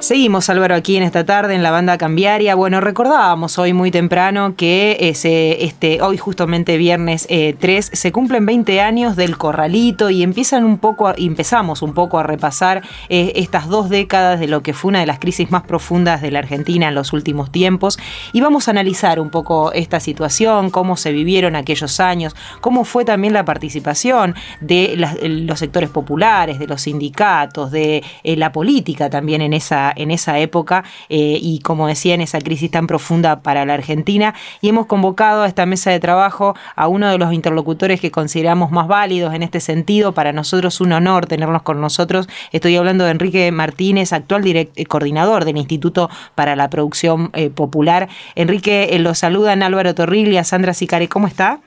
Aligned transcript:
Seguimos, 0.00 0.48
Álvaro, 0.48 0.76
aquí 0.76 0.96
en 0.96 1.02
esta 1.02 1.26
tarde 1.26 1.56
en 1.56 1.64
la 1.64 1.72
banda 1.72 1.98
cambiaria. 1.98 2.54
Bueno, 2.54 2.80
recordábamos 2.80 3.58
hoy 3.58 3.72
muy 3.72 3.90
temprano 3.90 4.54
que 4.54 4.96
este, 5.00 6.00
hoy 6.00 6.16
justamente 6.16 6.76
viernes 6.76 7.26
3 7.26 7.28
eh, 7.30 7.96
se 7.96 8.12
cumplen 8.12 8.46
20 8.46 8.80
años 8.80 9.16
del 9.16 9.36
corralito 9.36 10.08
y 10.08 10.22
empiezan 10.22 10.64
un 10.64 10.78
poco 10.78 11.12
empezamos 11.16 11.82
un 11.82 11.94
poco 11.94 12.20
a 12.20 12.22
repasar 12.22 12.84
eh, 13.08 13.32
estas 13.34 13.66
dos 13.66 13.88
décadas 13.88 14.38
de 14.38 14.46
lo 14.46 14.62
que 14.62 14.72
fue 14.72 14.90
una 14.90 15.00
de 15.00 15.06
las 15.06 15.18
crisis 15.18 15.50
más 15.50 15.64
profundas 15.64 16.22
de 16.22 16.30
la 16.30 16.38
Argentina 16.38 16.86
en 16.86 16.94
los 16.94 17.12
últimos 17.12 17.50
tiempos 17.50 17.98
y 18.32 18.40
vamos 18.40 18.68
a 18.68 18.70
analizar 18.70 19.18
un 19.18 19.30
poco 19.30 19.72
esta 19.72 19.98
situación, 19.98 20.70
cómo 20.70 20.96
se 20.96 21.10
vivieron 21.10 21.56
aquellos 21.56 21.98
años, 21.98 22.36
cómo 22.60 22.84
fue 22.84 23.04
también 23.04 23.32
la 23.32 23.44
participación 23.44 24.36
de 24.60 24.94
los 25.24 25.58
sectores 25.58 25.90
populares, 25.90 26.60
de 26.60 26.68
los 26.68 26.82
sindicatos, 26.82 27.72
de 27.72 28.04
eh, 28.22 28.36
la 28.36 28.52
política 28.52 29.10
también 29.10 29.42
en 29.42 29.54
esa 29.54 29.87
en 29.96 30.10
esa 30.10 30.38
época 30.38 30.84
eh, 31.08 31.38
y 31.40 31.60
como 31.60 31.86
decía 31.86 32.14
en 32.14 32.20
esa 32.20 32.40
crisis 32.40 32.70
tan 32.70 32.86
profunda 32.86 33.40
para 33.40 33.64
la 33.64 33.74
Argentina 33.74 34.34
y 34.60 34.68
hemos 34.68 34.86
convocado 34.86 35.42
a 35.42 35.48
esta 35.48 35.66
mesa 35.66 35.90
de 35.90 36.00
trabajo 36.00 36.54
a 36.76 36.88
uno 36.88 37.08
de 37.08 37.18
los 37.18 37.32
interlocutores 37.32 38.00
que 38.00 38.10
consideramos 38.10 38.70
más 38.70 38.88
válidos 38.88 39.34
en 39.34 39.42
este 39.42 39.60
sentido, 39.60 40.12
para 40.12 40.32
nosotros 40.32 40.80
un 40.80 40.92
honor 40.92 41.26
tenerlos 41.26 41.62
con 41.62 41.80
nosotros, 41.80 42.28
estoy 42.52 42.76
hablando 42.76 43.04
de 43.04 43.10
Enrique 43.10 43.50
Martínez, 43.52 44.12
actual 44.12 44.46
eh, 44.46 44.86
coordinador 44.86 45.44
del 45.44 45.56
Instituto 45.56 46.10
para 46.34 46.56
la 46.56 46.70
Producción 46.70 47.30
eh, 47.34 47.50
Popular. 47.50 48.08
Enrique, 48.34 48.96
lo 48.98 49.14
saludan 49.14 49.62
Álvaro 49.62 49.94
Torril 49.94 50.32
y 50.32 50.36
a 50.36 50.44
Sandra 50.44 50.74
Sicare, 50.74 51.08
¿cómo 51.08 51.26
está? 51.26 51.60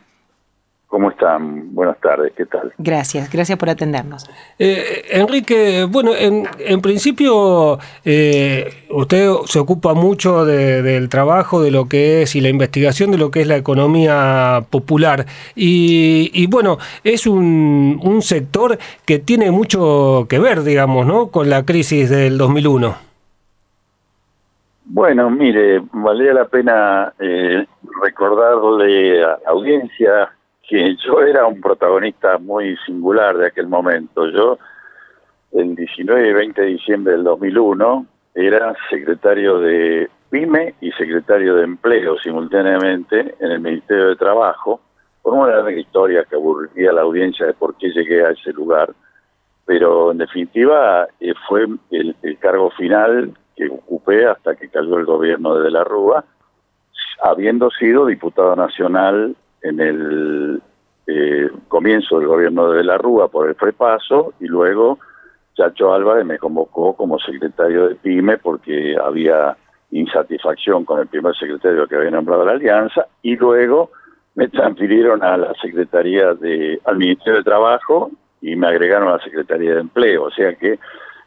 ¿Cómo 0.91 1.09
están? 1.09 1.73
Buenas 1.73 1.97
tardes, 2.01 2.33
¿qué 2.35 2.45
tal? 2.45 2.73
Gracias, 2.77 3.31
gracias 3.31 3.57
por 3.57 3.69
atendernos. 3.69 4.29
Eh, 4.59 5.03
Enrique, 5.11 5.87
bueno, 5.89 6.11
en, 6.13 6.81
principio 6.81 7.79
eh, 8.03 8.69
usted 8.89 9.29
se 9.45 9.59
ocupa 9.59 9.93
mucho 9.93 10.43
del 10.43 11.07
trabajo, 11.07 11.61
de 11.61 11.71
lo 11.71 11.87
que 11.87 12.23
es 12.23 12.35
y 12.35 12.41
la 12.41 12.49
investigación 12.49 13.09
de 13.09 13.17
lo 13.17 13.31
que 13.31 13.39
es 13.39 13.47
la 13.47 13.55
economía 13.55 14.65
popular. 14.69 15.25
Y, 15.55 16.45
bueno, 16.47 16.77
es 17.05 17.25
un, 17.25 17.97
un, 18.03 18.21
sector 18.21 18.77
que 19.05 19.17
tiene 19.17 19.49
mucho 19.49 20.25
que 20.27 20.39
ver, 20.39 20.63
digamos, 20.63 21.07
¿no? 21.07 21.27
Con 21.27 21.49
la 21.49 21.63
crisis 21.63 22.09
del 22.09 22.37
2001. 22.37 22.95
Bueno, 24.83 25.29
mire, 25.29 25.81
valía 25.93 26.33
la 26.33 26.49
pena 26.49 27.13
eh, 27.17 27.65
recordarle 28.03 29.23
a 29.23 29.39
la 29.45 29.51
audiencia 29.51 30.31
que 30.71 30.95
yo 31.05 31.19
era 31.19 31.45
un 31.45 31.59
protagonista 31.59 32.37
muy 32.37 32.77
singular 32.85 33.37
de 33.37 33.47
aquel 33.47 33.67
momento. 33.67 34.25
Yo, 34.29 34.57
el 35.51 35.75
19 35.75 36.29
y 36.29 36.31
20 36.31 36.61
de 36.61 36.67
diciembre 36.67 37.11
del 37.11 37.25
2001, 37.25 38.05
era 38.33 38.73
secretario 38.89 39.59
de 39.59 40.09
PYME 40.29 40.75
y 40.79 40.93
secretario 40.93 41.55
de 41.55 41.65
Empleo 41.65 42.17
simultáneamente 42.19 43.35
en 43.41 43.51
el 43.51 43.59
Ministerio 43.59 44.07
de 44.07 44.15
Trabajo, 44.15 44.79
por 45.21 45.33
una 45.33 45.47
larga 45.47 45.73
historia 45.73 46.23
que 46.23 46.37
aburría 46.37 46.91
a 46.91 46.93
la 46.93 47.01
audiencia 47.01 47.47
de 47.47 47.53
por 47.53 47.75
qué 47.75 47.89
llegué 47.89 48.25
a 48.25 48.29
ese 48.29 48.53
lugar, 48.53 48.93
pero 49.65 50.13
en 50.13 50.19
definitiva 50.19 51.05
eh, 51.19 51.33
fue 51.49 51.67
el, 51.91 52.15
el, 52.21 52.37
cargo 52.39 52.71
final 52.71 53.33
que 53.57 53.67
ocupé 53.67 54.25
hasta 54.25 54.55
que 54.55 54.69
cayó 54.69 54.97
el 54.97 55.05
gobierno 55.05 55.53
de 55.57 55.63
De 55.65 55.71
la 55.71 55.83
Rúa, 55.83 56.23
habiendo 57.21 57.69
sido 57.71 58.05
diputado 58.05 58.55
nacional 58.55 59.35
en 59.61 59.79
el 59.79 60.61
eh, 61.07 61.49
comienzo 61.67 62.19
del 62.19 62.27
gobierno 62.27 62.71
de 62.71 62.83
la 62.83 62.97
Rúa 62.97 63.27
por 63.27 63.47
el 63.47 63.55
prepaso 63.55 64.33
y 64.39 64.47
luego 64.47 64.99
Chacho 65.55 65.93
Álvarez 65.93 66.25
me 66.25 66.37
convocó 66.37 66.95
como 66.95 67.19
secretario 67.19 67.89
de 67.89 67.95
PYME 67.95 68.37
porque 68.37 68.95
había 69.01 69.57
insatisfacción 69.91 70.85
con 70.85 71.01
el 71.01 71.07
primer 71.07 71.35
secretario 71.35 71.87
que 71.87 71.95
había 71.95 72.11
nombrado 72.11 72.45
la 72.45 72.53
Alianza 72.53 73.07
y 73.21 73.35
luego 73.35 73.91
me 74.35 74.47
transfirieron 74.47 75.23
a 75.23 75.35
la 75.37 75.53
Secretaría 75.61 76.33
de, 76.33 76.79
al 76.85 76.97
Ministerio 76.97 77.39
de 77.39 77.43
Trabajo 77.43 78.11
y 78.41 78.55
me 78.55 78.67
agregaron 78.67 79.09
a 79.09 79.17
la 79.17 79.23
Secretaría 79.23 79.75
de 79.75 79.81
Empleo, 79.81 80.23
o 80.23 80.31
sea 80.31 80.55
que 80.55 80.79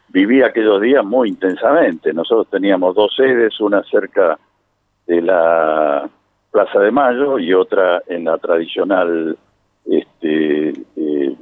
viví 0.09 0.41
aquellos 0.41 0.81
días 0.81 1.05
muy 1.05 1.29
intensamente. 1.29 2.13
Nosotros 2.13 2.47
teníamos 2.49 2.95
dos 2.95 3.13
sedes, 3.15 3.59
una 3.59 3.83
cerca 3.83 4.39
de 5.05 5.21
la 5.21 6.09
Plaza 6.55 6.79
de 6.79 6.89
Mayo 6.89 7.37
y 7.37 7.53
otra 7.53 8.01
en 8.07 8.23
la 8.23 8.37
tradicional 8.37 9.37
este, 9.85 10.69
eh, 10.69 11.35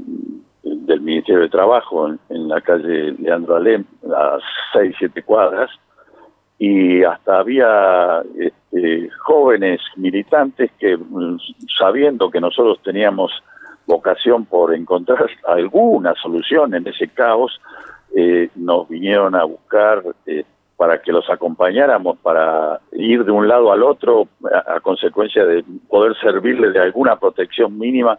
del 0.64 1.02
Ministerio 1.02 1.42
de 1.42 1.50
Trabajo 1.50 2.10
en, 2.30 2.48
la 2.48 2.60
calle 2.62 3.12
Leandro 3.20 3.58
Alem, 3.58 3.86
a 4.12 4.40
seis, 4.74 4.96
siete 4.98 5.22
cuadras, 5.22 5.70
y 6.58 7.04
hasta 7.04 7.42
había 7.42 8.24
este, 8.40 9.12
jóvenes 9.20 9.82
militantes 9.98 10.72
que, 10.80 10.98
mm, 10.98 11.38
sabiendo 11.78 12.32
que 12.32 12.42
nosotros 12.42 12.80
teníamos 12.84 13.32
vocación 13.86 14.46
por 14.46 14.74
encontrar 14.74 15.30
alguna 15.46 16.16
solución 16.16 16.74
en 16.74 16.88
ese 16.88 17.08
caos, 17.10 17.62
eh, 18.16 18.50
nos 18.56 18.90
vinieron 18.90 19.36
a 19.36 19.44
buscar 19.44 20.02
eh, 20.26 20.44
para 20.84 21.02
que 21.02 21.14
los 21.14 21.30
acompañáramos 21.30 22.18
para 22.18 22.82
ir 22.92 23.24
de 23.24 23.32
un 23.32 23.48
lado 23.48 23.72
al 23.72 23.84
otro 23.84 24.28
a, 24.68 24.82
consecuencia 24.82 25.46
de 25.46 25.64
poder 25.88 26.14
servirle 26.20 26.72
de 26.72 26.80
alguna 26.82 27.18
protección 27.18 27.80
mínima 27.80 28.18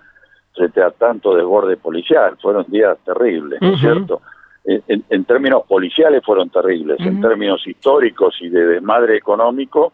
frente 0.55 0.83
a 0.83 0.91
tanto 0.91 1.35
desborde 1.35 1.77
policial. 1.77 2.39
Fueron 2.41 2.65
días 2.69 2.97
terribles, 3.05 3.61
¿no 3.61 3.75
es 3.75 3.81
cierto? 3.81 4.23
En, 4.65 5.25
términos 5.27 5.65
policiales 5.69 6.25
fueron 6.25 6.49
terribles, 6.49 6.99
en 7.01 7.21
términos 7.21 7.67
históricos 7.67 8.35
y 8.41 8.49
de 8.49 8.65
desmadre 8.65 9.19
económico, 9.19 9.93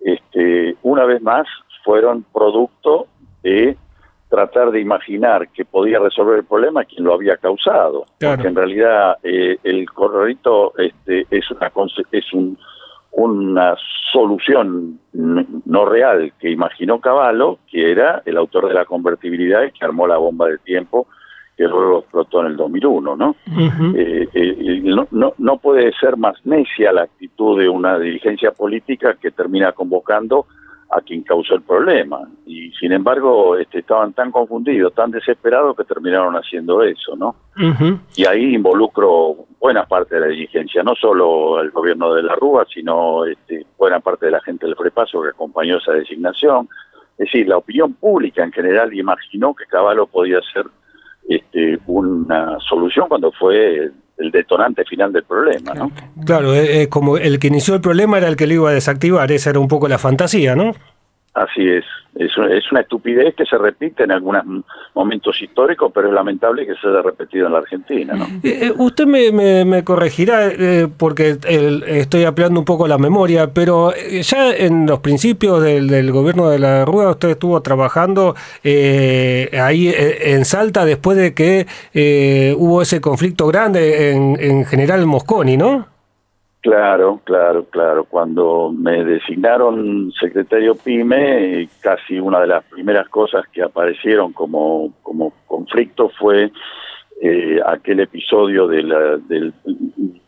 este, 0.00 0.76
una 0.84 1.04
vez 1.06 1.20
más 1.20 1.48
fueron 1.82 2.24
producto 2.32 3.08
de 3.42 3.76
tratar 4.34 4.72
de 4.72 4.80
imaginar 4.80 5.48
que 5.50 5.64
podía 5.64 6.00
resolver 6.00 6.40
el 6.40 6.44
problema 6.44 6.84
quien 6.84 7.04
lo 7.04 7.14
había 7.14 7.36
causado. 7.36 8.04
Porque 8.18 8.48
en 8.48 8.56
realidad 8.56 9.16
eh, 9.22 9.58
el 9.62 9.88
corralito 9.90 10.72
este, 10.76 11.26
es, 11.30 11.48
una, 11.52 11.70
es 12.10 12.32
un, 12.32 12.58
una 13.12 13.76
solución 14.12 14.98
no 15.12 15.84
real 15.84 16.32
que 16.40 16.50
imaginó 16.50 17.00
Caballo, 17.00 17.58
que 17.70 17.92
era 17.92 18.22
el 18.24 18.36
autor 18.36 18.66
de 18.66 18.74
la 18.74 18.84
convertibilidad 18.84 19.62
y 19.62 19.70
que 19.70 19.84
armó 19.84 20.08
la 20.08 20.16
bomba 20.16 20.48
de 20.48 20.58
tiempo 20.58 21.06
que 21.56 21.68
luego 21.68 22.00
explotó 22.00 22.40
en 22.40 22.46
el 22.48 22.56
2001, 22.56 23.14
¿no? 23.14 23.36
Eh, 23.96 24.28
eh, 24.34 24.80
no, 24.82 25.06
no, 25.12 25.34
no 25.38 25.58
puede 25.58 25.92
ser 25.92 26.16
más 26.16 26.34
necia 26.44 26.92
la 26.92 27.02
actitud 27.02 27.60
de 27.60 27.68
una 27.68 27.96
dirigencia 28.00 28.50
política 28.50 29.14
que 29.14 29.30
termina 29.30 29.70
convocando 29.70 30.46
a 30.94 31.00
quien 31.00 31.22
causó 31.22 31.56
el 31.56 31.62
problema. 31.62 32.20
Y 32.46 32.70
sin 32.72 32.92
embargo, 32.92 33.56
este, 33.56 33.80
estaban 33.80 34.12
tan 34.12 34.30
confundidos, 34.30 34.94
tan 34.94 35.10
desesperados 35.10 35.76
que 35.76 35.82
terminaron 35.82 36.34
haciendo 36.36 36.82
eso, 36.82 37.16
¿no? 37.16 37.34
Y 38.14 38.24
ahí 38.26 38.54
involucro 38.54 39.34
buena 39.58 39.84
parte 39.86 40.14
de 40.14 40.20
la 40.20 40.26
dirigencia, 40.28 40.84
no 40.84 40.94
solo 40.94 41.60
el 41.60 41.72
gobierno 41.72 42.14
de 42.14 42.22
la 42.22 42.36
Rúa, 42.36 42.64
sino 42.72 43.24
este, 43.24 43.66
buena 43.76 43.98
parte 43.98 44.26
de 44.26 44.32
la 44.32 44.40
gente 44.42 44.66
del 44.66 44.76
Frepaso 44.76 45.20
que 45.20 45.30
acompañó 45.30 45.78
esa 45.78 45.92
designación. 45.92 46.68
Es 47.18 47.26
decir, 47.26 47.48
la 47.48 47.56
opinión 47.56 47.94
pública 47.94 48.44
en 48.44 48.52
general 48.52 48.94
imaginó 48.94 49.52
que 49.52 49.66
Caballo 49.66 50.06
podía 50.06 50.40
ser 50.52 50.66
este, 51.28 51.78
una 51.86 52.56
solución 52.60 53.08
cuando 53.08 53.32
fue 53.32 53.90
el 54.18 54.30
detonante 54.30 54.84
final 54.84 55.12
del 55.12 55.24
problema, 55.24 55.74
¿no? 55.74 55.90
Claro, 56.24 56.54
es 56.54 56.88
como 56.88 57.16
el 57.16 57.38
que 57.38 57.48
inició 57.48 57.74
el 57.74 57.80
problema 57.80 58.18
era 58.18 58.28
el 58.28 58.36
que 58.36 58.46
lo 58.46 58.54
iba 58.54 58.70
a 58.70 58.74
desactivar, 58.74 59.30
esa 59.32 59.50
era 59.50 59.58
un 59.58 59.68
poco 59.68 59.88
la 59.88 59.98
fantasía, 59.98 60.54
¿no? 60.54 60.72
Así 61.34 61.68
es, 61.68 61.84
es, 62.14 62.30
una 62.70 62.80
estupidez 62.80 63.34
que 63.34 63.44
se 63.44 63.58
repite 63.58 64.04
en 64.04 64.12
algunos 64.12 64.44
momentos 64.94 65.42
históricos, 65.42 65.90
pero 65.92 66.06
es 66.06 66.14
lamentable 66.14 66.64
que 66.64 66.74
se 66.76 66.86
haya 66.86 67.02
repetido 67.02 67.48
en 67.48 67.52
la 67.54 67.58
Argentina. 67.58 68.14
¿no? 68.14 68.24
Eh, 68.44 68.66
eh, 68.66 68.72
usted 68.76 69.04
me, 69.04 69.82
corregirá, 69.82 70.46
eh, 70.46 70.86
porque 70.96 71.36
estoy 71.88 72.24
ampliando 72.24 72.60
un 72.60 72.64
poco 72.64 72.86
la 72.86 72.98
memoria, 72.98 73.52
pero 73.52 73.92
ya 74.22 74.54
en 74.54 74.86
los 74.86 75.00
principios 75.00 75.60
del, 75.60 76.12
gobierno 76.12 76.48
de 76.50 76.60
la 76.60 76.84
Rúa 76.84 77.10
usted 77.10 77.30
estuvo 77.30 77.60
trabajando 77.62 78.36
ahí 78.62 79.92
en 79.96 80.44
Salta 80.44 80.84
después 80.84 81.16
de 81.16 81.34
que 81.34 82.54
hubo 82.56 82.80
ese 82.80 83.00
conflicto 83.00 83.48
grande 83.48 84.12
en, 84.12 84.36
en 84.38 84.64
General 84.66 85.04
Mosconi, 85.04 85.56
¿no? 85.56 85.93
Claro, 86.64 87.20
claro, 87.24 87.66
claro. 87.66 88.04
Cuando 88.04 88.72
me 88.74 89.04
designaron 89.04 90.10
secretario 90.18 90.74
PYME, 90.74 91.68
casi 91.82 92.18
una 92.18 92.40
de 92.40 92.46
las 92.46 92.64
primeras 92.64 93.06
cosas 93.10 93.44
que 93.52 93.60
aparecieron 93.60 94.32
como, 94.32 94.94
como 95.02 95.34
conflicto 95.46 96.08
fue 96.18 96.50
eh, 97.20 97.60
aquel 97.66 98.00
episodio 98.00 98.66
de 98.66 98.82
del 99.28 99.52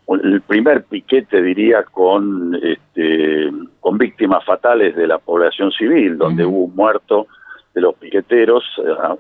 el 0.08 0.42
primer 0.42 0.84
piquete, 0.84 1.40
diría, 1.40 1.84
con, 1.84 2.54
este, 2.62 3.50
con 3.80 3.96
víctimas 3.96 4.44
fatales 4.44 4.94
de 4.94 5.06
la 5.06 5.16
población 5.16 5.72
civil, 5.72 6.18
donde 6.18 6.44
hubo 6.44 6.66
un 6.66 6.76
muerto 6.76 7.28
de 7.74 7.80
los 7.80 7.94
piqueteros 7.94 8.62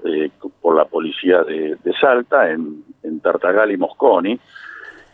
eh, 0.04 0.28
por 0.60 0.76
la 0.76 0.84
policía 0.84 1.42
de, 1.44 1.78
Salta, 1.98 2.50
en, 2.50 2.84
en 3.02 3.20
Tartagal 3.20 3.72
y 3.72 3.78
Mosconi. 3.78 4.38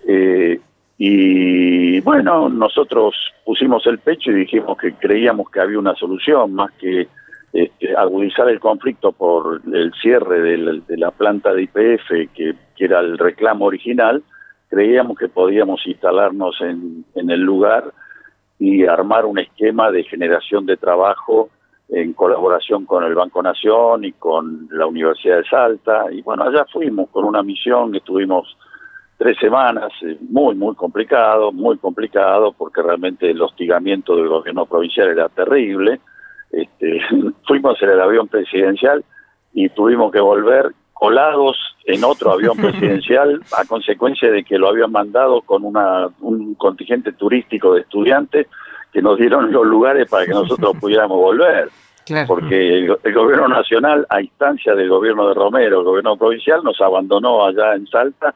Eh, 0.09 0.61
Y 1.05 2.01
bueno, 2.03 2.49
nosotros 2.49 3.17
pusimos 3.45 3.85
el 3.89 3.99
pecho 3.99 4.31
y 4.31 4.35
dijimos 4.35 4.79
que 4.79 4.93
creíamos 4.93 5.51
que 5.51 5.59
había 5.59 5.81
una 5.81 5.97
solución, 5.97 6.55
más 6.55 6.71
que 6.75 7.09
este, 7.53 7.97
agudizar 7.97 8.49
el 8.49 8.61
conflicto 8.61 9.11
por 9.11 9.63
el 9.73 9.93
cierre 10.01 10.41
de 10.41 10.97
la, 10.97 11.11
planta 11.11 11.53
de 11.53 11.63
IPF, 11.63 12.33
que, 12.37 12.55
era 12.79 13.01
el 13.01 13.19
reclamo 13.19 13.65
original, 13.65 14.23
creíamos 14.69 15.19
que 15.19 15.29
podíamos 15.29 15.85
instalarnos 15.89 16.61
en, 16.61 17.05
en 17.17 17.31
el 17.31 17.41
lugar 17.41 17.93
y 18.61 18.87
armar 18.87 19.25
un 19.25 19.41
esquema 19.41 19.91
de 19.91 20.05
generación 20.05 20.67
de 20.67 20.77
trabajo 20.77 21.51
en 21.89 22.13
colaboración 22.13 22.87
con 22.87 23.03
el 23.03 23.17
Banco 23.17 23.43
Nación 23.43 24.05
y 24.05 24.13
con 24.13 24.69
la 24.71 24.87
Universidad 24.87 25.39
de 25.39 25.49
Salta. 25.49 26.05
Y 26.13 26.23
bueno, 26.23 26.45
allá 26.45 26.65
fuimos 26.73 27.11
con 27.11 27.25
una 27.25 27.43
misión, 27.43 27.93
estuvimos 27.97 28.57
tres 29.23 29.39
semanas, 29.39 29.93
eh, 30.03 30.17
muy, 30.29 30.57
muy 30.57 30.75
complicado, 30.75 31.53
muy 31.53 31.79
complicado, 31.79 32.53
porque 32.53 32.83
realmente 32.83 33.31
el 33.31 33.41
hostigamiento 33.41 34.17
del 34.17 34.27
gobierno 34.27 34.67
provincial 34.67 35.09
era 35.09 35.29
terrible. 35.29 36.01
Este, 36.51 37.01
fuimos 37.47 37.81
en 37.83 37.91
el 37.91 38.01
avión 38.01 38.27
presidencial 38.27 39.05
y 39.55 39.69
tuvimos 39.69 40.11
que 40.11 40.21
volver 40.21 40.73
colados 40.93 41.57
en 41.85 42.03
otro 42.03 42.33
avión 42.33 42.57
presidencial 42.61 43.41
a 43.57 43.65
consecuencia 43.65 44.29
de 44.29 44.43
que 44.43 44.59
lo 44.59 44.69
habían 44.69 44.91
mandado 44.91 45.41
con 45.43 45.65
una, 45.65 46.09
un 46.21 46.57
contingente 46.57 47.13
turístico 47.13 47.75
de 47.75 47.83
estudiantes 47.83 48.49
que 48.93 49.03
nos 49.03 49.19
dieron 49.19 49.53
los 49.53 49.65
lugares 49.65 50.11
para 50.11 50.27
que 50.27 50.33
nosotros 50.33 50.77
pudiéramos 50.81 51.17
volver. 51.17 51.69
Porque 52.27 52.79
el, 52.79 52.97
el, 53.05 53.15
gobierno 53.15 53.47
nacional, 53.47 54.05
a 54.11 54.21
instancia 54.21 54.75
del 54.75 54.89
gobierno 54.89 55.29
de 55.29 55.35
Romero, 55.35 55.79
el 55.79 55.85
gobierno 55.85 56.17
provincial, 56.17 56.65
nos 56.65 56.81
abandonó 56.81 57.47
allá 57.47 57.75
en 57.75 57.87
Salta 57.87 58.35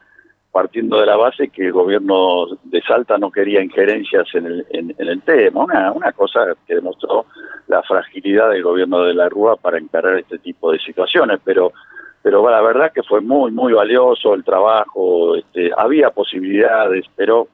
partiendo 0.57 0.99
de 1.01 1.05
la 1.05 1.17
base 1.17 1.49
que 1.49 1.67
el 1.67 1.73
gobierno 1.73 2.47
de 2.65 2.81
Salta 2.81 3.19
no 3.19 3.31
quería 3.31 3.63
injerencias 3.63 4.27
en 4.33 4.47
el, 4.47 4.67
en, 4.71 4.95
el 4.97 5.21
tema, 5.21 5.65
una, 5.65 5.93
una 5.93 6.13
cosa 6.13 6.47
que 6.67 6.77
demostró 6.77 7.27
la 7.67 7.83
fragilidad 7.83 8.49
del 8.49 8.63
gobierno 8.63 9.03
de 9.03 9.13
la 9.13 9.29
Rúa 9.29 9.57
para 9.57 9.77
encarar 9.77 10.17
este 10.19 10.39
tipo 10.39 10.73
de 10.73 10.79
situaciones, 10.79 11.41
pero 11.45 11.75
pero 12.23 12.49
la 12.49 12.63
verdad 12.63 12.91
que 12.91 13.03
fue 13.03 13.21
muy 13.21 13.51
muy 13.51 13.75
valioso 13.75 14.33
el 14.33 14.45
trabajo, 14.45 15.37
este, 15.37 15.73
había 15.77 16.09
posibilidades, 16.09 17.05
pero 17.15 17.49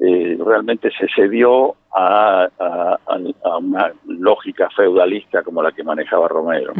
eh, 0.00 0.36
realmente 0.44 0.90
se 0.98 1.06
cedió 1.14 1.76
a, 1.94 2.48
una 3.60 3.92
lógica 4.06 4.68
feudalista 4.74 5.42
como 5.42 5.62
la 5.62 5.72
que 5.72 5.84
manejaba 5.84 6.26
Romero. 6.28 6.72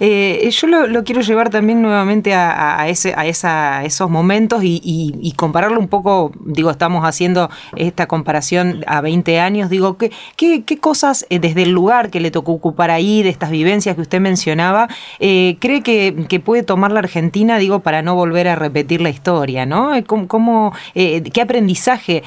Eh, 0.00 0.48
yo 0.50 0.66
lo, 0.66 1.04
quiero 1.04 1.20
llevar 1.20 1.50
también 1.50 1.82
nuevamente 1.82 2.34
a, 2.34 2.88
ese, 2.88 3.14
esa, 3.24 3.84
esos 3.84 4.10
momentos 4.10 4.60
y, 4.62 5.32
compararlo 5.36 5.78
un 5.78 5.88
poco, 5.88 6.32
digo, 6.40 6.70
estamos 6.70 7.04
haciendo 7.04 7.50
esta 7.76 8.06
comparación 8.06 8.82
a 8.86 9.00
20 9.02 9.38
años, 9.38 9.68
digo, 9.68 9.98
¿qué, 9.98 10.10
qué, 10.36 10.78
cosas 10.80 11.26
eh, 11.28 11.38
desde 11.38 11.64
el 11.64 11.70
lugar 11.70 12.10
que 12.10 12.20
le 12.20 12.30
tocó 12.30 12.52
ocupar 12.52 12.90
ahí, 12.90 13.22
de 13.22 13.28
estas 13.28 13.50
vivencias 13.50 13.94
que 13.94 14.00
usted 14.00 14.20
mencionaba, 14.20 14.88
eh, 15.18 15.56
cree 15.60 15.82
que, 15.82 16.40
puede 16.44 16.62
tomar 16.62 16.92
la 16.92 17.00
Argentina, 17.00 17.58
digo, 17.58 17.80
para 17.80 18.02
no 18.02 18.14
volver 18.14 18.46
a 18.48 18.54
repetir 18.54 19.00
la 19.00 19.08
historia, 19.08 19.66
¿no? 19.66 19.92
¿Cómo, 20.06 20.72
¿Qué 20.94 21.40
aprendizaje 21.42 22.22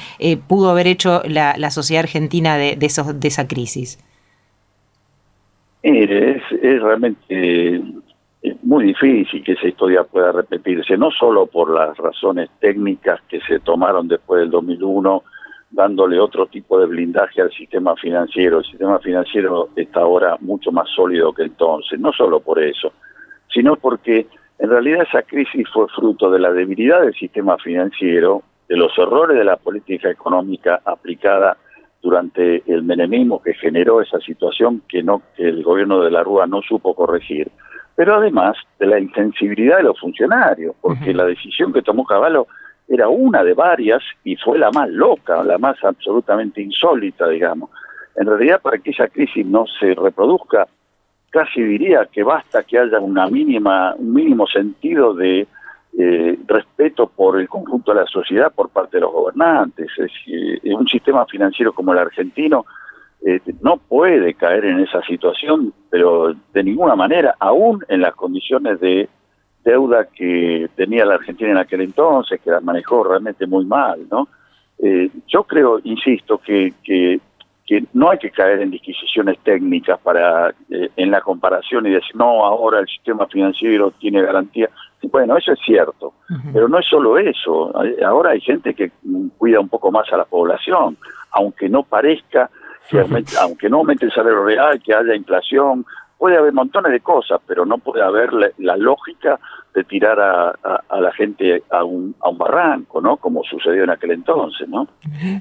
pudo 0.46 0.70
haber 0.70 0.86
hecho 0.86 1.22
la 1.24 1.70
sociedad 1.70 2.04
argentina? 2.04 2.19
De, 2.28 2.76
de, 2.76 2.86
esos, 2.86 3.18
de 3.18 3.28
esa 3.28 3.46
crisis? 3.48 3.98
es, 5.82 6.42
realmente 6.82 7.82
muy 8.62 8.84
difícil 8.84 9.42
que 9.44 9.52
esa 9.52 9.68
historia 9.68 10.04
pueda 10.04 10.32
repetirse, 10.32 10.96
no 10.96 11.10
solo 11.10 11.46
por 11.46 11.70
las 11.70 11.96
razones 11.98 12.48
técnicas 12.58 13.20
que 13.28 13.40
se 13.40 13.60
tomaron 13.60 14.08
después 14.08 14.40
del 14.40 14.50
2001, 14.50 15.22
dándole 15.70 16.18
otro 16.18 16.46
tipo 16.46 16.78
de 16.80 16.86
blindaje 16.86 17.42
al 17.42 17.50
sistema 17.52 17.94
financiero. 17.96 18.58
El 18.58 18.64
sistema 18.64 18.98
financiero 18.98 19.68
está 19.76 20.00
ahora 20.00 20.36
mucho 20.40 20.72
más 20.72 20.88
sólido 20.90 21.32
que 21.32 21.44
entonces, 21.44 22.00
no 22.00 22.12
solo 22.12 22.40
por 22.40 22.62
eso, 22.62 22.92
sino 23.52 23.76
porque 23.76 24.26
en 24.58 24.70
realidad 24.70 25.06
esa 25.08 25.22
crisis 25.22 25.68
fue 25.72 25.86
fruto 25.88 26.30
de 26.30 26.38
la 26.38 26.52
debilidad 26.52 27.02
del 27.02 27.14
sistema 27.14 27.56
financiero, 27.58 28.42
de 28.68 28.76
los 28.76 28.96
errores 28.98 29.36
de 29.36 29.44
la 29.44 29.56
política 29.56 30.10
económica 30.10 30.80
aplicada 30.84 31.56
durante 32.02 32.62
el 32.66 32.82
menemismo 32.82 33.42
que 33.42 33.54
generó 33.54 34.00
esa 34.00 34.18
situación 34.20 34.82
que 34.88 35.02
no 35.02 35.22
que 35.36 35.48
el 35.48 35.62
gobierno 35.62 36.00
de 36.00 36.10
la 36.10 36.22
Rúa 36.22 36.46
no 36.46 36.62
supo 36.62 36.94
corregir, 36.94 37.50
pero 37.94 38.14
además 38.14 38.56
de 38.78 38.86
la 38.86 38.98
insensibilidad 38.98 39.78
de 39.78 39.82
los 39.84 40.00
funcionarios, 40.00 40.74
porque 40.80 41.12
la 41.12 41.24
decisión 41.24 41.72
que 41.72 41.82
tomó 41.82 42.04
Caballo 42.04 42.46
era 42.88 43.08
una 43.08 43.44
de 43.44 43.54
varias 43.54 44.02
y 44.24 44.36
fue 44.36 44.58
la 44.58 44.70
más 44.70 44.88
loca, 44.88 45.42
la 45.44 45.58
más 45.58 45.76
absolutamente 45.84 46.60
insólita, 46.60 47.28
digamos. 47.28 47.70
En 48.16 48.26
realidad, 48.26 48.60
para 48.60 48.78
que 48.78 48.90
esa 48.90 49.06
crisis 49.08 49.46
no 49.46 49.64
se 49.78 49.94
reproduzca, 49.94 50.66
casi 51.30 51.62
diría 51.62 52.08
que 52.10 52.24
basta 52.24 52.64
que 52.64 52.78
haya 52.78 52.98
una 52.98 53.28
mínima, 53.28 53.94
un 53.96 54.12
mínimo 54.12 54.46
sentido 54.46 55.14
de 55.14 55.46
eh, 55.98 56.38
respeto 56.46 57.08
por 57.08 57.40
el 57.40 57.48
conjunto 57.48 57.92
de 57.92 58.00
la 58.00 58.06
sociedad 58.06 58.52
por 58.54 58.68
parte 58.68 58.96
de 58.96 59.00
los 59.00 59.12
gobernantes. 59.12 59.90
Es, 59.98 60.12
un 60.72 60.86
sistema 60.86 61.26
financiero 61.26 61.72
como 61.72 61.92
el 61.92 61.98
argentino 61.98 62.64
eh, 63.26 63.40
no 63.60 63.76
puede 63.76 64.34
caer 64.34 64.66
en 64.66 64.80
esa 64.80 65.02
situación, 65.02 65.74
pero 65.90 66.32
de 66.54 66.62
ninguna 66.62 66.94
manera, 66.94 67.34
aún 67.40 67.84
en 67.88 68.02
las 68.02 68.14
condiciones 68.14 68.78
de 68.78 69.08
deuda 69.64 70.06
que 70.06 70.70
tenía 70.76 71.04
la 71.04 71.16
Argentina 71.16 71.50
en 71.50 71.56
aquel 71.58 71.80
entonces, 71.80 72.40
que 72.40 72.50
la 72.50 72.60
manejó 72.60 73.02
realmente 73.02 73.46
muy 73.46 73.64
mal, 73.64 74.06
¿no? 74.10 74.28
Eh, 74.78 75.10
yo 75.26 75.42
creo, 75.42 75.80
insisto, 75.82 76.38
que, 76.38 77.20
no 77.92 78.10
hay 78.10 78.18
que 78.18 78.30
caer 78.30 78.60
en 78.62 78.70
disquisiciones 78.70 79.38
técnicas 79.44 79.98
para 80.00 80.52
en 80.70 81.10
la 81.10 81.20
comparación 81.20 81.86
y 81.86 81.90
decir, 81.90 82.16
no, 82.16 82.44
ahora 82.44 82.80
el 82.80 82.86
sistema 82.86 83.26
financiero 83.26 83.92
tiene 83.92 84.22
garantía. 84.22 84.70
Bueno, 85.02 85.36
eso 85.36 85.52
es 85.52 85.58
cierto, 85.64 86.12
pero 86.52 86.68
no 86.68 86.78
es 86.78 86.86
solo 86.86 87.18
eso. 87.18 87.72
Ahora 88.04 88.30
hay 88.30 88.40
gente 88.40 88.74
que 88.74 88.92
cuida 89.38 89.58
un 89.58 89.68
poco 89.68 89.90
más 89.90 90.10
a 90.12 90.18
la 90.18 90.24
población, 90.24 90.96
aunque 91.32 91.68
no 91.68 91.82
parezca, 91.82 92.50
que 92.88 93.02
aunque 93.40 93.70
no 93.70 93.78
aumente 93.78 94.04
el 94.04 94.12
salario 94.12 94.44
real, 94.44 94.80
que 94.82 94.94
haya 94.94 95.14
inflación, 95.14 95.86
puede 96.20 96.36
haber 96.36 96.52
montones 96.52 96.92
de 96.92 97.00
cosas, 97.00 97.40
pero 97.46 97.64
no 97.64 97.78
puede 97.78 98.04
haber 98.04 98.30
la, 98.58 98.76
lógica 98.76 99.40
de 99.74 99.84
tirar 99.84 100.18
a, 100.18 100.52
la 101.00 101.12
gente 101.12 101.62
a 101.70 101.84
un, 101.84 102.14
a 102.20 102.28
un 102.28 102.38
barranco, 102.38 103.00
¿no? 103.00 103.16
Como 103.16 103.42
sucedió 103.44 103.84
en 103.84 103.90
aquel 103.90 104.12
entonces, 104.12 104.68
¿no? 104.68 104.88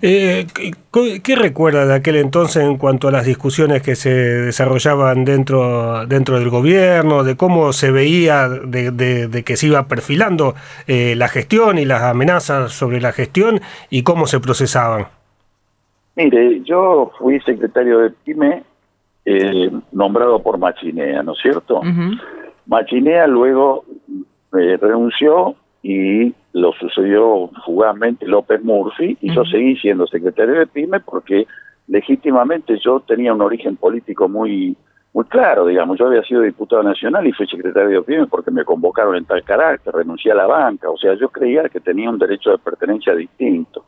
Eh, 0.01 0.45
¿qué, 1.23 1.35
recuerda 1.35 1.85
de 1.85 1.95
aquel 1.95 2.17
entonces 2.17 2.63
en 2.63 2.77
cuanto 2.77 3.07
a 3.07 3.11
las 3.11 3.25
discusiones 3.25 3.81
que 3.81 3.95
se 3.95 4.09
desarrollaban 4.09 5.25
dentro, 5.25 6.05
dentro 6.05 6.39
del 6.39 6.49
gobierno, 6.49 7.23
de 7.23 7.35
cómo 7.37 7.73
se 7.73 7.91
veía 7.91 8.49
de, 8.49 9.43
que 9.45 9.57
se 9.57 9.67
iba 9.67 9.87
perfilando 9.87 10.53
eh, 10.87 11.15
la 11.15 11.27
gestión 11.27 11.79
y 11.79 11.85
las 11.85 12.03
amenazas 12.03 12.71
sobre 12.71 13.01
la 13.01 13.11
gestión 13.11 13.61
y 13.89 14.03
cómo 14.03 14.27
se 14.27 14.39
procesaban? 14.39 15.07
Mire, 16.15 16.61
yo 16.63 17.11
fui 17.17 17.39
secretario 17.41 17.99
de 17.99 18.09
PYME 18.11 18.63
eh, 19.25 19.71
nombrado 19.91 20.41
por 20.41 20.57
Machinea, 20.57 21.23
¿no 21.23 21.33
es 21.33 21.39
cierto? 21.41 21.81
Machinea 22.69 23.25
luego 23.25 23.83
eh, 24.53 24.77
renunció 24.79 25.55
y 25.81 26.33
lo 26.53 26.71
sucedió 26.73 27.49
fugazmente 27.65 28.27
López 28.27 28.63
Murphy 28.63 29.17
y 29.21 29.33
yo 29.33 29.43
seguí 29.45 29.75
siendo 29.77 30.05
secretario 30.05 30.53
de 30.53 30.67
PYME 30.67 30.99
porque 30.99 31.47
legítimamente 31.87 32.77
yo 32.77 32.99
tenía 32.99 33.33
un 33.33 33.41
origen 33.41 33.75
político 33.75 34.29
muy 34.29 34.77
muy 35.11 35.25
claro, 35.25 35.65
digamos, 35.65 35.97
yo 35.97 36.05
había 36.05 36.21
sido 36.21 36.41
diputado 36.41 36.83
nacional 36.83 37.25
y 37.25 37.31
fui 37.31 37.47
secretario 37.47 37.89
de 37.89 38.03
PYME 38.03 38.27
porque 38.27 38.51
me 38.51 38.63
convocaron 38.63 39.15
en 39.15 39.25
tal 39.25 39.43
carácter, 39.43 39.91
renuncié 39.91 40.31
a 40.31 40.35
la 40.35 40.45
banca, 40.45 40.91
o 40.91 40.97
sea, 40.97 41.15
yo 41.15 41.29
creía 41.29 41.67
que 41.69 41.79
tenía 41.79 42.07
un 42.07 42.19
derecho 42.19 42.51
de 42.51 42.59
pertenencia 42.59 43.15
distinto. 43.15 43.85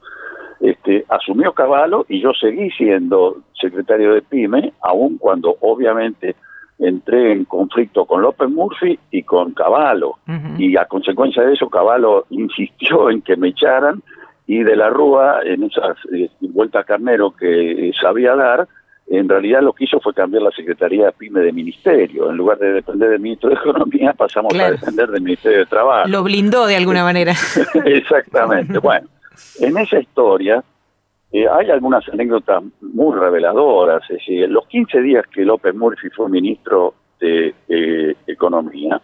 Este, 0.59 1.05
asumió 1.09 1.53
Caballo 1.53 2.05
y 2.09 2.19
yo 2.19 2.31
seguí 2.33 2.71
siendo 2.71 3.43
secretario 3.53 4.15
de 4.15 4.23
PYME, 4.23 4.73
aun 4.81 5.19
cuando 5.19 5.55
obviamente 5.59 6.35
entré 6.81 7.31
en 7.31 7.45
conflicto 7.45 8.05
con 8.05 8.21
López 8.21 8.49
Murphy 8.49 8.99
y 9.11 9.23
con 9.23 9.53
Caballo. 9.53 10.15
Y 10.57 10.75
a 10.75 10.85
consecuencia 10.85 11.43
de 11.43 11.53
eso, 11.53 11.69
Caballo 11.69 12.25
insistió 12.31 13.09
en 13.09 13.21
que 13.21 13.37
me 13.37 13.49
echaran 13.49 14.01
y 14.47 14.63
de 14.63 14.75
la 14.75 14.89
Rúa, 14.89 15.41
en 15.45 15.63
esa 15.63 15.95
eh, 16.11 16.29
vuelta 16.41 16.83
carnero 16.83 17.31
que 17.31 17.91
sabía 18.01 18.35
dar, 18.35 18.67
en 19.07 19.29
realidad 19.29 19.61
lo 19.61 19.73
que 19.73 19.85
hizo 19.85 19.99
fue 19.99 20.13
cambiar 20.13 20.43
la 20.43 20.51
Secretaría 20.51 21.05
de 21.05 21.11
PYME 21.11 21.41
de 21.41 21.51
Ministerio. 21.51 22.29
En 22.29 22.37
lugar 22.37 22.57
de 22.57 22.73
depender 22.73 23.09
del 23.09 23.19
Ministro 23.19 23.49
de 23.49 23.55
Economía, 23.55 24.13
pasamos 24.17 24.53
a 24.57 24.71
depender 24.71 25.09
del 25.11 25.21
Ministerio 25.21 25.59
de 25.59 25.65
Trabajo. 25.67 26.07
Lo 26.09 26.23
blindó 26.23 26.65
de 26.65 26.75
alguna 26.75 27.03
manera. 27.03 27.33
Exactamente. 27.85 28.79
Bueno, 28.79 29.07
en 29.59 29.77
esa 29.77 29.99
historia 29.99 30.63
eh, 31.31 31.47
hay 31.47 31.69
algunas 31.69 32.07
anécdotas 32.09 32.63
muy 32.81 33.17
reveladoras. 33.17 34.03
Es 34.09 34.17
decir, 34.17 34.49
los 34.49 34.67
15 34.67 35.01
días 35.01 35.25
que 35.27 35.45
López 35.45 35.73
Murphy 35.75 36.09
fue 36.09 36.29
ministro 36.29 36.93
de 37.19 37.53
Economía, 38.25 38.99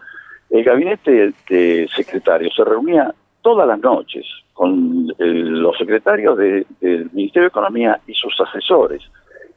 el 0.50 0.64
gabinete 0.64 1.34
de 1.50 1.88
secretarios 1.96 2.56
se 2.56 2.64
reunía 2.64 3.14
todas 3.42 3.68
las 3.68 3.80
noches 3.80 4.26
con 4.54 5.08
los 5.20 5.78
secretarios 5.78 6.38
del 6.38 7.10
Ministerio 7.14 7.44
de 7.44 7.48
Economía 7.50 8.00
y 8.08 8.14
sus 8.14 8.34
asesores. 8.42 9.04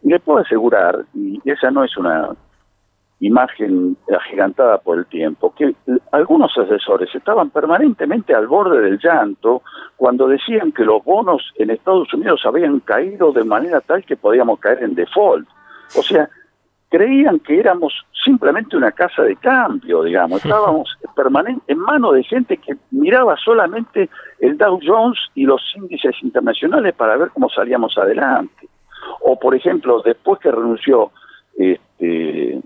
Y 0.02 0.08
le 0.08 0.20
puedo 0.20 0.40
asegurar, 0.40 1.04
y 1.14 1.40
esa 1.44 1.70
no 1.70 1.84
es 1.84 1.96
una 1.96 2.30
imagen 3.20 3.96
agigantada 4.10 4.78
por 4.78 4.98
el 4.98 5.06
tiempo, 5.06 5.54
que 5.54 5.74
algunos 6.10 6.56
asesores 6.56 7.14
estaban 7.14 7.50
permanentemente 7.50 8.34
al 8.34 8.46
borde 8.46 8.80
del 8.80 8.98
llanto 8.98 9.62
cuando 9.96 10.26
decían 10.26 10.72
que 10.72 10.84
los 10.84 11.04
bonos 11.04 11.52
en 11.56 11.70
Estados 11.70 12.12
Unidos 12.14 12.40
habían 12.44 12.80
caído 12.80 13.32
de 13.32 13.44
manera 13.44 13.80
tal 13.82 14.04
que 14.04 14.16
podíamos 14.16 14.58
caer 14.58 14.82
en 14.82 14.94
default. 14.94 15.46
O 15.98 16.02
sea, 16.02 16.30
creían 16.88 17.40
que 17.40 17.58
éramos 17.58 17.92
simplemente 18.24 18.76
una 18.76 18.92
casa 18.92 19.22
de 19.22 19.36
cambio, 19.36 20.02
digamos, 20.02 20.42
estábamos 20.44 20.88
permanente 21.14 21.62
en 21.68 21.78
manos 21.78 22.14
de 22.14 22.24
gente 22.24 22.56
que 22.56 22.74
miraba 22.90 23.36
solamente 23.36 24.08
el 24.38 24.56
Dow 24.56 24.80
Jones 24.82 25.18
y 25.34 25.44
los 25.44 25.62
índices 25.76 26.14
internacionales 26.22 26.94
para 26.94 27.18
ver 27.18 27.28
cómo 27.34 27.50
salíamos 27.50 27.96
adelante. 27.98 28.68
O, 29.20 29.38
por 29.38 29.54
ejemplo, 29.54 30.00
después 30.02 30.40
que 30.40 30.50
renunció 30.50 31.10
este, 31.56 32.60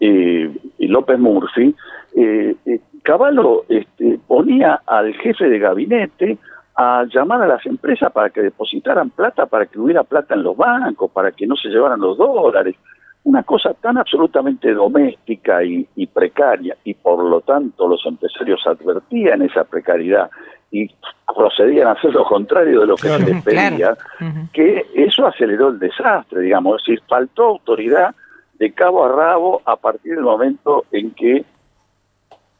eh, 0.00 0.50
López 0.78 1.18
Murphy, 1.18 1.74
eh, 2.14 2.54
eh, 2.66 2.80
Caballo 3.02 3.64
este, 3.68 4.18
ponía 4.26 4.80
al 4.86 5.14
jefe 5.14 5.48
de 5.48 5.58
gabinete 5.58 6.38
a 6.74 7.04
llamar 7.04 7.42
a 7.42 7.46
las 7.46 7.64
empresas 7.64 8.12
para 8.12 8.30
que 8.30 8.42
depositaran 8.42 9.10
plata, 9.10 9.46
para 9.46 9.66
que 9.66 9.78
hubiera 9.78 10.02
plata 10.04 10.34
en 10.34 10.42
los 10.42 10.56
bancos, 10.56 11.10
para 11.10 11.32
que 11.32 11.46
no 11.46 11.56
se 11.56 11.68
llevaran 11.68 12.00
los 12.00 12.18
dólares. 12.18 12.74
Una 13.24 13.42
cosa 13.42 13.74
tan 13.74 13.96
absolutamente 13.96 14.72
doméstica 14.72 15.64
y, 15.64 16.06
precaria, 16.06 16.76
y 16.84 16.94
por 16.94 17.24
lo 17.24 17.40
tanto 17.40 17.88
los 17.88 18.04
empresarios 18.06 18.60
advertían 18.66 19.42
esa 19.42 19.64
precariedad 19.64 20.30
y 20.70 20.88
procedían 21.34 21.88
a 21.88 21.92
hacer 21.92 22.12
lo 22.12 22.24
contrario 22.24 22.80
de 22.80 22.86
lo 22.86 22.96
que 22.96 23.08
se 23.08 23.18
les 23.18 23.42
pedía, 23.42 23.96
que 24.52 24.86
eso 24.94 25.26
aceleró 25.26 25.68
el 25.68 25.78
desastre, 25.78 26.40
digamos, 26.40 26.82
es 26.82 26.86
decir, 26.86 27.02
faltó 27.08 27.44
autoridad 27.44 28.14
de 28.58 28.72
cabo 28.72 29.04
a 29.04 29.08
rabo 29.08 29.62
a 29.64 29.76
partir 29.76 30.14
del 30.14 30.24
momento 30.24 30.84
en 30.90 31.10
que 31.12 31.44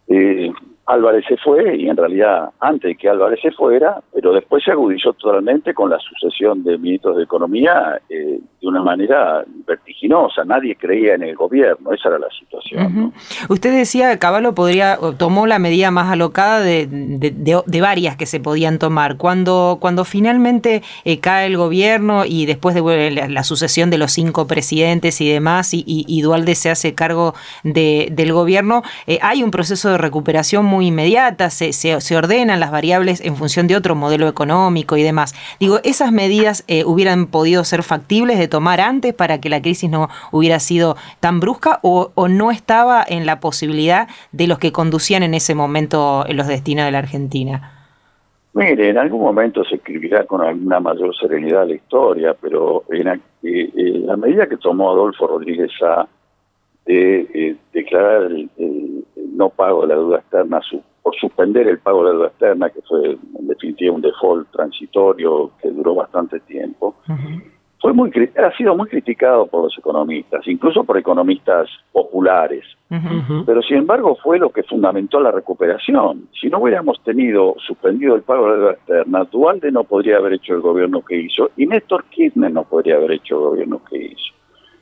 eh, 0.09 0.53
Álvarez 0.87 1.25
se 1.29 1.37
fue 1.37 1.77
y 1.77 1.89
en 1.89 1.97
realidad 1.97 2.51
antes 2.61 2.91
de 2.91 2.97
que 2.97 3.09
Álvarez 3.09 3.41
se 3.43 3.51
fuera, 3.51 4.01
pero 4.15 4.33
después 4.33 4.63
se 4.65 4.71
agudizó 4.71 5.13
totalmente 5.15 5.75
con 5.75 5.91
la 5.91 5.99
sucesión 5.99 6.63
de 6.63 6.79
ministros 6.79 7.17
de 7.17 7.25
Economía 7.25 8.01
eh, 8.09 8.39
de 8.61 8.67
una 8.67 8.83
manera 8.83 9.45
vertiginosa. 9.67 10.45
Nadie 10.45 10.77
creía 10.77 11.15
en 11.15 11.25
el 11.25 11.35
gobierno, 11.35 11.93
esa 11.93 12.09
era 12.11 12.19
la 12.21 12.29
situación. 12.31 13.13
Usted 13.49 13.77
decía 13.77 14.13
que 14.13 14.19
Caballo 14.19 14.55
podría, 14.55 14.99
tomó 15.19 15.47
la 15.47 15.59
medida 15.59 15.91
más 15.91 16.11
alocada 16.11 16.61
de, 16.61 16.89
varias 17.81 18.17
que 18.17 18.27
se 18.27 18.39
podían 18.39 18.79
tomar. 18.79 19.17
Cuando, 19.17 19.79
cuando 19.81 20.05
finalmente 20.05 20.83
eh, 21.05 21.19
cae 21.19 21.47
el 21.47 21.57
gobierno 21.57 22.25
y 22.25 22.47
después 22.47 22.75
de 22.75 23.11
la, 23.11 23.43
sucesión 23.43 23.91
de 23.91 23.99
los 23.99 24.13
cinco 24.13 24.47
presidentes 24.47 25.21
y 25.21 25.29
demás, 25.29 25.75
y, 25.75 25.85
y, 25.87 26.23
Dualde 26.23 26.55
se 26.55 26.71
hace 26.71 26.95
cargo 26.95 27.35
del 27.65 28.33
gobierno, 28.33 28.83
eh, 29.07 29.19
hay 29.23 29.43
un 29.43 29.51
proceso 29.51 29.91
de 29.91 29.99
recuperación 29.99 30.65
muy 30.65 30.76
muy 30.77 30.89
inmediata, 30.89 31.49
se, 31.49 31.73
se, 31.73 32.17
ordenan 32.17 32.61
las 32.61 32.71
variables 32.71 33.25
en 33.25 33.35
función 33.35 33.67
de 33.67 33.77
otro 33.77 33.95
modelo 33.95 34.29
económico 34.29 34.99
y 34.99 35.03
demás. 35.03 35.35
Digo, 35.59 35.79
¿esas 35.85 36.13
medidas 36.13 36.65
eh, 36.69 36.85
hubieran 36.85 37.27
podido 37.29 37.65
ser 37.65 37.83
factibles 37.83 38.39
de 38.39 38.47
tomar 38.47 38.81
antes 38.81 39.15
para 39.15 39.41
que 39.41 39.49
la 39.49 39.63
crisis 39.63 39.89
no 39.89 40.09
hubiera 40.33 40.61
sido 40.61 40.97
tan 41.21 41.41
brusca 41.41 41.81
o, 41.83 42.13
no 42.29 42.51
estaba 42.51 43.03
en 43.09 43.25
la 43.25 43.41
posibilidad 43.41 44.09
de 44.33 44.47
los 44.47 44.59
que 44.59 44.71
conducían 44.71 45.23
en 45.23 45.33
ese 45.33 45.55
momento 45.55 46.25
los 46.29 46.47
destinos 46.47 46.85
de 46.85 46.93
la 46.93 46.99
Argentina? 46.99 47.73
Mire, 48.53 48.91
en 48.91 48.99
algún 48.99 49.23
momento 49.23 49.65
se 49.65 49.77
escribirá 49.77 50.25
con 50.25 50.43
alguna 50.43 50.79
mayor 50.81 51.17
serenidad 51.17 51.67
la 51.67 51.75
historia, 51.75 52.37
pero 52.39 52.85
en, 52.91 53.23
eh, 53.43 53.71
la 54.05 54.17
medida 54.17 54.47
que 54.47 54.59
tomó 54.59 54.91
Adolfo 54.91 55.27
Rodríguez 55.27 55.71
a 55.83 56.07
de 56.87 57.27
eh, 57.35 57.57
declarar 57.73 58.31
el, 58.31 58.49
no 59.37 59.51
pago 59.51 59.83
de 59.83 59.89
la 59.89 59.95
deuda 59.95 60.19
externa, 60.19 60.61
por 61.03 61.15
suspender 61.17 61.69
el 61.69 61.79
pago 61.79 62.05
de 62.05 62.05
la 62.05 62.13
deuda 62.13 62.29
externa, 62.29 62.71
que 62.71 62.83
fue 62.83 63.13
en 63.13 63.47
definitiva 63.47 63.95
un 63.95 64.01
default 64.01 64.51
transitorio 64.51 65.53
que 65.61 65.71
duró 65.71 65.95
bastante 65.95 66.41
tiempo, 66.41 66.97
fue 67.81 67.93
muy 67.93 68.11
ha 68.37 68.57
sido 68.57 68.75
muy 68.75 68.89
criticado 68.89 69.47
por 69.47 69.65
los 69.65 69.79
economistas, 69.79 70.47
incluso 70.49 70.83
por 70.83 70.97
economistas 70.99 71.69
populares. 71.93 72.65
Pero 73.45 73.63
sin 73.63 73.79
embargo 73.79 74.17
fue 74.23 74.39
lo 74.39 74.51
que 74.51 74.63
fundamentó 74.63 75.21
la 75.21 75.31
recuperación. 75.31 76.29
Si 76.41 76.49
no 76.49 76.59
hubiéramos 76.59 77.01
tenido 77.05 77.55
suspendido 77.65 78.15
el 78.15 78.23
pago 78.23 78.45
de 78.45 78.51
la 78.51 78.57
deuda 78.57 78.73
externa, 78.73 79.25
Dualde 79.31 79.71
no 79.71 79.85
podría 79.85 80.17
haber 80.17 80.35
hecho 80.35 80.55
el 80.55 80.63
gobierno 80.63 81.03
que 81.03 81.17
hizo 81.17 81.51
y 81.57 81.67
Néstor 81.67 82.05
Kirchner 82.07 82.51
no 82.51 82.65
podría 82.65 82.97
haber 82.97 83.13
hecho 83.13 83.37
el 83.37 83.51
gobierno 83.51 83.81
que 83.85 83.99
hizo. 83.99 84.35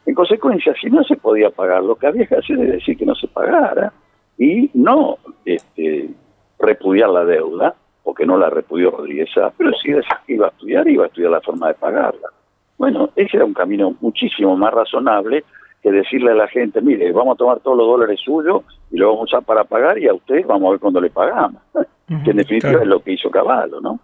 En 0.07 0.15
consecuencia, 0.15 0.75
si 0.81 0.89
no 0.89 1.03
se 1.05 1.17
podía 1.17 1.51
pagar, 1.51 1.83
lo 1.83 1.97
que 1.97 2.07
había 2.07 2.27
que 2.27 2.37
hacer 2.37 2.59
es 2.61 2.73
decir 2.73 2.97
que 2.97 3.07
no 3.07 3.15
se 3.15 3.27
pagara 3.29 3.93
y 4.39 4.71
no 4.75 5.19
este, 5.45 6.11
repudiar 6.59 7.11
la 7.11 7.25
deuda, 7.25 7.75
porque 8.03 8.27
no 8.27 8.37
la 8.37 8.51
repudió 8.51 8.91
Rodríguez 8.91 9.31
pero 9.57 9.73
sí 9.83 9.93
decir 9.93 10.13
que 10.27 10.35
iba 10.35 10.47
a 10.47 10.51
estudiar, 10.51 10.89
iba 10.89 11.05
a 11.05 11.07
estudiar 11.07 11.31
la 11.31 11.41
forma 11.41 11.69
de 11.69 11.75
pagarla. 11.75 12.29
Bueno, 12.77 13.11
ese 13.17 13.37
era 13.37 13.47
un 13.47 13.55
camino 13.55 13.95
muchísimo 14.01 14.57
más 14.57 14.75
razonable 14.75 15.45
que 15.83 15.93
decirle 15.93 16.33
a 16.33 16.35
la 16.35 16.49
gente, 16.49 16.81
mire, 16.81 17.13
vamos 17.13 17.35
a 17.35 17.39
tomar 17.39 17.61
todos 17.61 17.77
los 17.77 17.87
dólares 17.87 18.21
suyos 18.25 18.63
y 18.91 18.97
lo 18.97 19.09
vamos 19.09 19.21
a 19.21 19.37
usar 19.37 19.43
para 19.45 19.65
pagar 19.65 19.99
y 19.99 20.09
a 20.09 20.15
usted 20.15 20.45
vamos 20.47 20.69
a 20.69 20.71
ver 20.73 20.81
cuándo 20.81 21.01
le 21.01 21.11
pagamos. 21.11 21.63
que 22.25 22.31
en 22.31 22.37
definitiva 22.37 22.83
es 22.83 22.87
lo 22.87 23.01
que 23.01 23.13
hizo 23.13 23.31
Caballo, 23.31 23.81
¿no? 23.81 23.99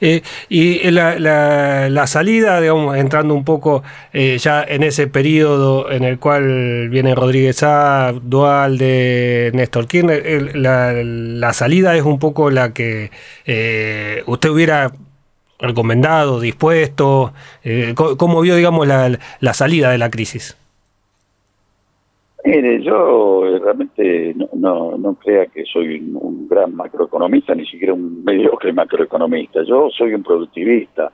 Eh, 0.00 0.22
y 0.48 0.90
la, 0.90 1.18
la, 1.18 2.06
salida, 2.06 2.60
digamos, 2.60 2.96
entrando 2.96 3.34
un 3.34 3.44
poco 3.44 3.82
eh, 4.12 4.38
ya 4.38 4.62
en 4.62 4.82
ese 4.82 5.08
periodo 5.08 5.90
en 5.90 6.04
el 6.04 6.18
cual 6.18 6.88
viene 6.88 7.14
Rodríguez 7.14 7.62
A, 7.62 8.12
Dual 8.22 8.78
de 8.78 9.50
Néstor 9.54 9.86
Kirchner, 9.86 10.56
la, 10.56 11.52
salida 11.52 11.96
es 11.96 12.02
un 12.02 12.18
poco 12.18 12.50
la 12.50 12.72
que 12.72 13.10
eh, 13.46 14.22
usted 14.26 14.50
hubiera 14.50 14.92
recomendado, 15.58 16.40
dispuesto, 16.40 17.32
¿cómo 17.96 18.40
vio, 18.42 18.54
digamos, 18.54 18.86
la, 18.86 19.18
la 19.40 19.54
salida 19.54 19.90
de 19.90 19.98
la 19.98 20.08
crisis? 20.10 20.56
Mire, 22.48 22.82
yo 22.82 23.44
eh, 23.44 23.58
realmente 23.58 24.34
no, 24.54 24.96
no, 24.96 25.14
crea 25.16 25.48
que 25.48 25.66
soy 25.66 25.98
un, 25.98 26.48
gran 26.48 26.74
macroeconomista, 26.74 27.54
ni 27.54 27.66
siquiera 27.66 27.92
un 27.92 28.24
mediocre 28.24 28.72
macroeconomista. 28.72 29.62
Yo 29.64 29.90
soy 29.90 30.14
un 30.14 30.22
productivista. 30.22 31.12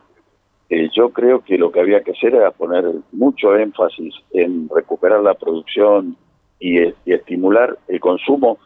Eh, 0.70 0.88
yo 0.94 1.08
creo 1.08 1.40
que 1.40 1.58
lo 1.58 1.72
que 1.72 1.80
había 1.80 2.04
que 2.04 2.12
hacer 2.12 2.36
era 2.36 2.52
poner 2.52 2.84
mucho 3.10 3.56
énfasis 3.56 4.14
en 4.30 4.68
recuperar 4.72 5.22
la 5.22 5.34
producción 5.34 6.16
y, 6.60 6.78
estimular 7.04 7.78
el 7.88 7.98
consumo, 7.98 8.58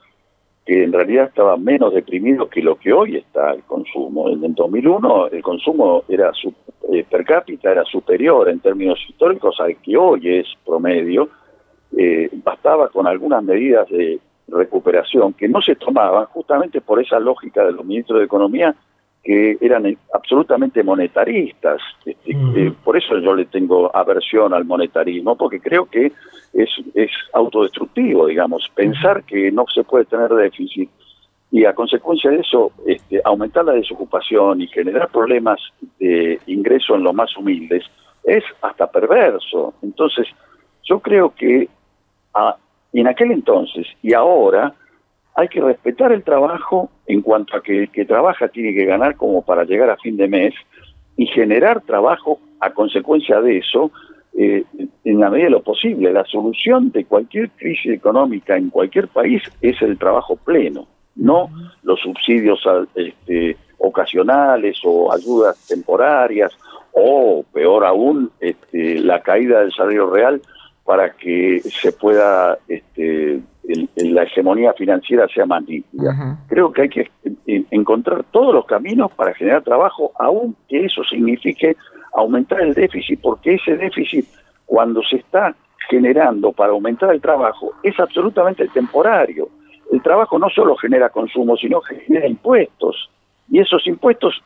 que 0.67 0.85
en 0.85 0.93
realidad 0.93 1.29
estaba 1.29 1.57
menos 1.57 1.95
deprimido 1.95 2.51
que 2.51 2.61
lo 2.61 2.77
que 2.77 2.93
hoy 2.93 3.17
está 3.17 3.53
el 3.53 3.63
consumo. 3.63 4.29
En, 4.29 4.55
2001 4.55 5.29
el 5.29 5.43
consumo 5.43 6.05
era 6.07 6.33
eh, 6.93 7.07
per 7.09 7.25
cápita 7.25 7.73
era 7.73 7.85
superior 7.87 8.47
en 8.51 8.61
términos 8.61 8.99
históricos 9.09 9.57
al 9.59 9.75
que 9.77 9.97
hoy 9.97 10.37
es 10.41 10.47
promedio 10.67 11.31
eh, 11.97 12.29
bastaba 12.45 12.89
con 12.89 13.07
algunas 13.07 13.43
medidas 13.43 13.89
de 13.89 14.21
recuperación 14.49 15.35
que 15.35 15.49
no 15.49 15.61
se 15.61 15.77
tomaban 15.77 16.27
justamente 16.27 16.81
por 16.81 17.01
esa 17.01 17.19
lógica 17.19 17.65
de 17.65 17.73
los 17.73 17.85
ministros 17.85 18.19
de 18.19 18.25
Economía 18.25 18.75
que 19.23 19.59
eran 19.61 19.97
absolutamente 20.15 20.83
monetaristas. 20.83 21.81
Este, 22.05 22.33
eh, 22.33 22.73
por 22.83 22.97
eso 22.97 23.19
yo 23.19 23.35
le 23.35 23.47
tengo 23.47 23.95
aversión 23.95 24.55
al 24.55 24.65
monetarismo, 24.65 25.37
porque 25.37 25.61
creo 25.61 25.87
que 25.87 26.13
es, 26.55 26.71
es 26.95 27.11
autodestructivo, 27.35 28.27
digamos, 28.27 28.71
pensar 28.75 29.25
que 29.25 29.51
no 29.51 29.67
se 29.75 29.85
puede 29.85 30.07
tener 30.07 30.31
déficit 30.31 30.89
y 31.51 31.65
a 31.65 31.75
consecuencia 31.75 32.31
de 32.31 32.41
eso 32.41 32.73
este, 32.87 33.21
aumentar 33.25 33.65
la 33.65 33.73
desocupación 33.73 34.61
y 34.61 34.67
generar 34.69 35.09
problemas 35.09 35.59
de 35.99 36.39
ingreso 36.47 36.95
en 36.95 37.05
los 37.05 37.15
más 37.15 37.35
humildes 37.37 37.85
es 38.25 38.45
hasta 38.61 38.91
perverso. 38.91 39.75
Entonces, 39.83 40.27
yo 40.85 41.01
creo 41.01 41.35
que 41.35 41.69
y 42.93 43.01
en 43.01 43.09
aquel 43.09 43.33
entonces 43.33 43.87
y 44.03 44.15
ahora 44.15 44.75
hay 45.35 45.49
que 45.49 45.61
respetar 45.61 46.13
el 46.13 46.25
trabajo 46.25 46.91
en 47.07 47.23
cuanto 47.23 47.57
a 47.57 47.63
que 47.63 47.83
el 47.83 47.91
que 47.91 48.05
trabaja 48.05 48.49
tiene 48.49 48.75
que 48.75 48.85
ganar 48.85 49.17
como 49.17 49.43
para 49.43 49.65
llegar 49.65 49.89
a 49.89 49.97
fin 49.97 50.17
de 50.17 50.27
mes 50.27 50.55
y 51.17 51.27
generar 51.27 51.81
trabajo 51.83 52.41
a 52.61 52.71
consecuencia 52.71 53.41
de 53.41 53.59
eso 53.59 53.93
eh, 54.37 54.65
en 55.05 55.21
la 55.21 55.31
medida 55.31 55.47
de 55.47 55.51
lo 55.53 55.63
posible. 55.63 56.13
La 56.13 56.25
solución 56.25 56.91
de 56.91 57.05
cualquier 57.05 57.51
crisis 57.51 57.93
económica 57.93 58.57
en 58.57 58.71
cualquier 58.71 59.09
país 59.09 59.43
es 59.61 59.81
el 59.83 59.99
trabajo 59.99 60.37
pleno, 60.37 60.87
no 61.17 61.51
los 61.83 62.01
subsidios 62.01 62.61
este, 62.95 63.57
ocasionales 63.79 64.81
o 64.85 65.13
ayudas 65.13 65.67
temporarias 65.69 66.53
o 66.93 67.45
peor 67.53 67.85
aún 67.85 68.31
este, 68.41 69.01
la 69.01 69.23
caída 69.23 69.61
del 69.61 69.73
salario 69.73 70.11
real 70.11 70.41
para 70.89 71.11
que 71.11 71.61
se 71.61 71.93
pueda 71.93 72.57
este, 72.67 73.43
la 73.97 74.23
hegemonía 74.23 74.73
financiera 74.73 75.29
sea 75.29 75.45
más 75.45 75.63
nítida. 75.65 76.39
Creo 76.49 76.73
que 76.73 76.81
hay 76.81 76.89
que 76.89 77.11
encontrar 77.45 78.25
todos 78.31 78.55
los 78.55 78.65
caminos 78.65 79.13
para 79.13 79.35
generar 79.35 79.63
trabajo, 79.63 80.13
aunque 80.19 80.87
eso 80.87 81.05
signifique 81.05 81.77
aumentar 82.15 82.63
el 82.63 82.73
déficit, 82.73 83.21
porque 83.21 83.57
ese 83.57 83.77
déficit, 83.77 84.25
cuando 84.65 85.03
se 85.03 85.17
está 85.17 85.55
generando 85.91 86.53
para 86.53 86.73
aumentar 86.73 87.13
el 87.13 87.21
trabajo, 87.21 87.75
es 87.83 88.01
absolutamente 88.01 88.67
temporario. 88.69 89.51
El 89.93 90.01
trabajo 90.01 90.39
no 90.39 90.49
solo 90.49 90.75
genera 90.77 91.11
consumo, 91.11 91.59
sino 91.59 91.83
que 91.83 91.97
genera 91.97 92.27
impuestos. 92.27 93.11
Y 93.51 93.61
esos 93.61 93.87
impuestos 93.87 94.43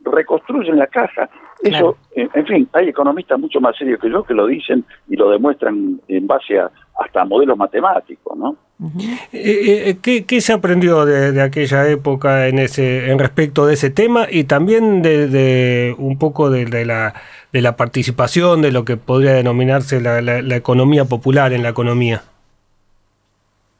reconstruyen 0.00 0.76
la 0.76 0.88
caja. 0.88 1.30
Eso, 1.64 1.96
en 2.14 2.46
fin, 2.46 2.68
hay 2.72 2.88
economistas 2.88 3.40
mucho 3.40 3.60
más 3.60 3.76
serios 3.76 4.00
que 4.00 4.10
yo 4.10 4.22
que 4.22 4.34
lo 4.34 4.46
dicen 4.46 4.84
y 5.08 5.16
lo 5.16 5.30
demuestran 5.30 6.00
en 6.08 6.26
base 6.26 6.58
a 6.58 6.70
hasta 6.98 7.24
modelos 7.24 7.56
matemáticos, 7.56 8.36
¿no? 8.36 8.56
Eh, 9.32 9.88
eh, 9.88 9.96
¿Qué, 10.02 10.24
¿Qué, 10.24 10.40
se 10.40 10.52
aprendió 10.52 11.06
de, 11.06 11.40
aquella 11.40 11.88
época 11.88 12.48
en 12.48 12.58
ese 12.58 13.10
en 13.10 13.18
respecto 13.18 13.66
de 13.66 13.74
ese 13.74 13.90
tema 13.90 14.26
y 14.30 14.44
también 14.44 15.00
de, 15.02 15.94
un 15.98 16.18
poco 16.18 16.50
de, 16.50 16.84
la, 16.84 17.14
de 17.52 17.60
la 17.62 17.76
participación 17.76 18.62
de 18.62 18.72
lo 18.72 18.84
que 18.84 18.96
podría 18.96 19.32
denominarse 19.32 20.00
la, 20.00 20.20
la, 20.20 20.56
economía 20.56 21.04
popular 21.04 21.52
en 21.52 21.62
la 21.62 21.70
economía? 21.70 22.22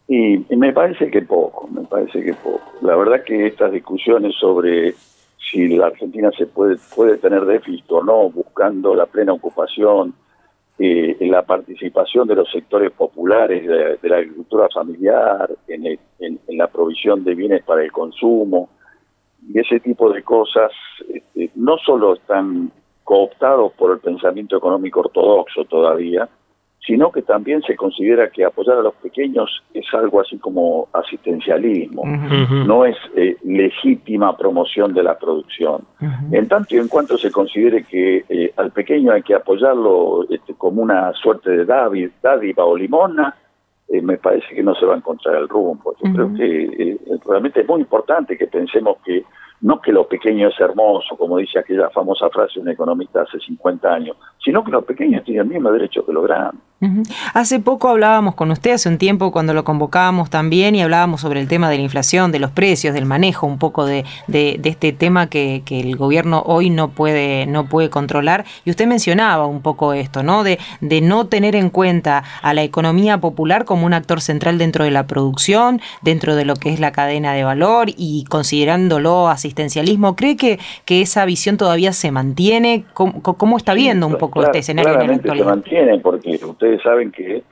Y, 0.09 0.39
me 0.57 0.73
parece 0.73 1.11
que 1.11 1.23
poco, 1.23 1.69
me 1.69 1.83
parece 1.83 2.23
que 2.23 2.35
poco. 2.35 2.63
La 2.83 2.97
verdad 2.97 3.25
que 3.25 3.47
estas 3.47 3.73
discusiones 3.73 4.35
sobre 4.37 4.95
si 5.55 5.69
la 5.69 5.87
Argentina 5.87 6.31
se 6.37 6.47
puede 6.47 6.77
puede 6.95 7.17
tener 7.19 7.45
déficit 7.45 7.91
o 7.93 8.03
no, 8.03 8.29
buscando 8.29 8.95
la 8.95 9.07
plena 9.07 9.33
ocupación, 9.33 10.13
eh, 10.79 11.17
la 11.21 11.43
participación 11.43 12.27
de 12.27 12.35
los 12.35 12.51
sectores 12.51 12.91
populares 12.91 13.65
de, 13.65 14.09
la 14.09 14.17
agricultura 14.17 14.69
familiar, 14.75 15.49
en, 15.69 15.99
la 16.49 16.67
provisión 16.67 17.23
de 17.23 17.37
bienes 17.37 17.63
para 17.63 17.85
el 17.85 17.93
consumo, 17.93 18.69
y 19.49 19.61
ese 19.61 19.79
tipo 19.79 20.13
de 20.13 20.25
cosas 20.25 20.73
este, 21.09 21.51
no 21.55 21.77
solo 21.79 22.15
están 22.15 22.73
cooptados 23.05 23.73
por 23.75 23.93
el 23.93 23.99
pensamiento 23.99 24.57
económico 24.57 25.01
ortodoxo 25.01 25.65
todavía, 25.67 26.29
sino 26.87 27.11
que 27.11 27.23
también 27.23 27.63
se 27.63 27.77
considera 27.77 28.29
que 28.29 28.45
apoyar 28.45 28.79
a 28.79 28.83
los 28.83 28.95
pequeños 28.97 29.63
es 29.73 29.87
algo 29.95 30.21
así 30.21 30.37
como 30.39 30.89
asistencialismo, 30.93 32.05
no 32.67 32.85
es 32.85 32.97
eh, 33.17 33.37
legítima 33.43 34.37
promoción 34.37 34.93
de 34.93 35.03
la 35.03 35.19
producción. 35.19 35.83
En 36.31 36.47
tanto 36.47 36.75
y 36.75 36.79
en 36.79 36.89
cuanto 36.89 37.17
se 37.17 37.31
considere 37.31 37.85
que 37.85 38.25
eh, 38.29 38.53
al 38.57 38.71
pequeño 38.71 39.13
hay 39.13 39.23
que 39.23 39.35
apoyarlo 39.35 40.27
este, 40.29 40.55
como 40.55 40.83
una 40.83 41.13
suerte 41.15 41.51
de 41.51 41.65
dádiva 41.65 42.65
o 42.65 42.77
limona, 42.77 43.35
eh, 43.89 44.03
me 44.03 44.19
parece 44.19 44.55
que 44.55 44.63
no 44.63 44.75
se 44.75 44.85
va 44.85 44.95
a 44.95 44.99
encontrar 44.99 45.37
el 45.37 45.49
rumbo. 45.49 45.95
Yo 46.03 46.13
creo 46.13 46.35
que 46.35 46.99
realmente 47.27 47.61
es 47.61 47.69
muy 47.69 47.81
importante 47.81 48.37
que 48.37 48.47
pensemos 48.47 48.99
que 49.05 49.25
no 49.65 49.81
que 49.81 49.93
lo 49.93 50.07
pequeño 50.07 50.49
es 50.49 50.61
hermoso, 50.61 51.17
como 51.17 51.39
dice 51.39 51.59
aquella 51.59 51.89
famosa 51.89 52.29
frase 52.29 52.57
de 52.57 52.61
un 52.61 52.69
economista 52.69 53.23
hace 53.23 53.41
50 53.41 53.89
años, 53.89 54.15
sino 54.45 54.63
que 54.63 54.71
los 54.71 54.85
pequeños 54.85 55.25
tienen 55.25 55.45
el 55.45 55.49
mismo 55.49 55.73
derecho 55.73 56.05
que 56.05 56.13
los 56.13 56.23
grandes. 56.23 56.61
Hace 57.33 57.61
poco 57.61 57.89
hablábamos 57.89 58.35
con 58.35 58.51
usted, 58.51 58.73
hace 58.73 58.91
un 58.91 58.99
tiempo 58.99 59.33
cuando 59.33 59.55
lo 59.55 59.65
convocábamos 59.65 60.29
también, 60.29 60.75
y 60.75 60.83
hablábamos 60.83 61.23
sobre 61.23 61.41
el 61.41 61.49
tema 61.49 61.71
de 61.71 61.79
la 61.79 61.83
inflación, 61.83 62.31
de 62.31 62.41
los 62.41 62.51
precios, 62.51 62.93
del 62.93 63.07
manejo 63.07 63.47
un 63.47 63.59
poco 63.59 63.87
de, 63.87 64.05
de, 64.27 64.61
este 64.65 64.93
tema 64.93 65.29
que, 65.29 65.63
que, 65.65 65.81
el 65.81 65.97
gobierno 65.97 66.43
hoy 66.45 66.69
no 66.69 66.89
puede, 66.89 67.47
no 67.47 67.71
puede 67.71 67.89
controlar. 67.89 68.45
Y 68.67 68.71
usted 68.71 68.87
mencionaba 68.87 69.47
un 69.47 69.63
poco 69.63 69.95
esto, 69.95 70.23
¿no? 70.23 70.45
De, 70.45 70.59
de 70.83 71.01
no 71.01 71.27
tener 71.27 71.57
en 71.57 71.71
cuenta 71.71 72.23
a 72.43 72.53
la 72.53 72.63
economía 72.63 73.19
popular 73.19 73.65
como 73.65 73.87
un 73.87 73.95
actor 73.95 74.21
central 74.21 74.59
dentro 74.59 74.85
de 74.85 74.91
la 74.91 75.07
producción, 75.07 75.81
dentro 76.03 76.37
de 76.37 76.45
lo 76.45 76.55
que 76.55 76.71
es 76.71 76.81
la 76.81 76.93
cadena 76.93 77.33
de 77.33 77.45
valor 77.45 77.89
y 77.97 78.25
considerándolo 78.25 79.29
asistencialismo. 79.55 80.17
¿Cree 80.17 80.37
que, 80.37 80.59
que 80.85 81.01
esa 81.01 81.25
visión 81.25 81.57
todavía 81.57 81.93
se 81.93 82.11
mantiene? 82.11 82.85
¿Cómo, 82.93 83.57
está 83.57 83.75
viendo 83.75 84.07
un 84.07 84.19
poco 84.19 84.43
este 84.43 84.59
escenario 84.59 85.01
en 85.01 85.09
la 85.09 85.15
actualidad? 85.15 85.45
Se 85.45 85.51
mantiene 85.51 85.99
porque 86.01 86.41
usted 86.45 86.79
saben 86.81 87.13
que 87.13 87.43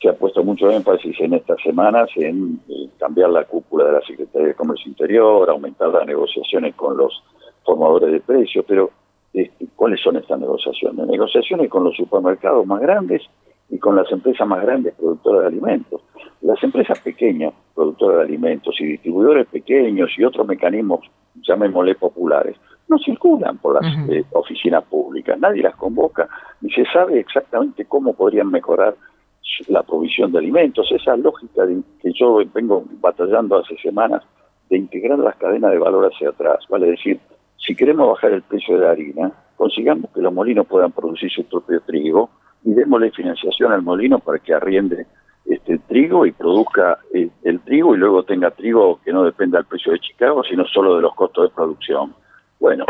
se 0.00 0.08
ha 0.08 0.14
puesto 0.14 0.42
mucho 0.42 0.70
énfasis 0.70 1.14
en 1.20 1.34
estas 1.34 1.60
semanas 1.62 2.08
en, 2.16 2.58
cambiar 2.98 3.30
la 3.30 3.44
cúpula 3.44 3.84
de 3.84 3.92
la 3.92 4.00
Secretaría 4.00 4.48
de 4.48 4.54
Comercio 4.54 4.88
Interior, 4.88 5.48
aumentar 5.50 5.88
las 5.88 6.06
negociaciones 6.06 6.74
con 6.74 6.96
los 6.96 7.22
formadores 7.64 8.12
de 8.12 8.20
precios, 8.20 8.64
pero 8.66 8.90
este, 9.34 9.66
¿cuáles 9.76 10.00
son 10.00 10.16
estas 10.16 10.40
negociaciones? 10.40 11.06
Negociaciones 11.06 11.68
con 11.68 11.84
los 11.84 11.94
supermercados 11.96 12.66
más 12.66 12.80
grandes 12.80 13.22
y 13.70 13.78
con 13.78 13.96
las 13.96 14.10
empresas 14.10 14.46
más 14.46 14.62
grandes 14.62 14.94
productoras 14.94 15.42
de 15.42 15.48
alimentos. 15.48 16.02
Las 16.42 16.62
empresas 16.62 16.98
pequeñas, 17.00 17.52
productoras 17.74 18.18
de 18.18 18.24
alimentos 18.24 18.74
y 18.80 18.86
distribuidores 18.86 19.46
pequeños 19.46 20.10
y 20.16 20.24
otros 20.24 20.46
mecanismos, 20.46 21.00
llamémosle 21.46 21.94
populares, 21.94 22.56
no 22.88 22.98
circulan 22.98 23.58
por 23.58 23.80
las 23.80 24.08
eh, 24.08 24.24
oficinas 24.32 24.84
públicas, 24.84 25.38
nadie 25.38 25.62
las 25.62 25.76
convoca 25.76 26.28
y 26.60 26.70
se 26.70 26.84
sabe 26.86 27.20
exactamente 27.20 27.84
cómo 27.84 28.14
podrían 28.14 28.50
mejorar 28.50 28.96
la 29.68 29.82
provisión 29.84 30.32
de 30.32 30.38
alimentos. 30.38 30.90
Esa 30.90 31.16
lógica 31.16 31.66
que 32.02 32.12
yo 32.12 32.40
vengo 32.52 32.84
batallando 33.00 33.58
hace 33.58 33.76
semanas 33.76 34.22
de 34.68 34.78
integrar 34.78 35.18
las 35.18 35.36
cadenas 35.36 35.70
de 35.70 35.78
valor 35.78 36.10
hacia 36.12 36.30
atrás, 36.30 36.64
vale 36.68 36.86
decir, 36.86 37.20
si 37.56 37.76
queremos 37.76 38.08
bajar 38.08 38.32
el 38.32 38.42
precio 38.42 38.76
de 38.76 38.84
la 38.84 38.90
harina, 38.90 39.32
consigamos 39.56 40.10
que 40.12 40.20
los 40.20 40.32
molinos 40.32 40.66
puedan 40.66 40.90
producir 40.92 41.30
su 41.30 41.44
propio 41.44 41.80
trigo 41.82 42.30
y 42.64 42.72
démosle 42.72 43.10
financiación 43.10 43.72
al 43.72 43.82
molino 43.82 44.18
para 44.18 44.38
que 44.38 44.54
arriende 44.54 45.06
este 45.46 45.78
trigo 45.78 46.26
y 46.26 46.32
produzca 46.32 46.98
el, 47.12 47.24
eh, 47.24 47.30
el 47.44 47.60
trigo 47.60 47.94
y 47.94 47.98
luego 47.98 48.22
tenga 48.24 48.50
trigo 48.50 49.00
que 49.04 49.12
no 49.12 49.24
dependa 49.24 49.58
del 49.58 49.66
precio 49.66 49.92
de 49.92 50.00
Chicago, 50.00 50.42
sino 50.44 50.64
solo 50.66 50.96
de 50.96 51.02
los 51.02 51.14
costos 51.14 51.48
de 51.48 51.54
producción. 51.54 52.14
Bueno, 52.58 52.84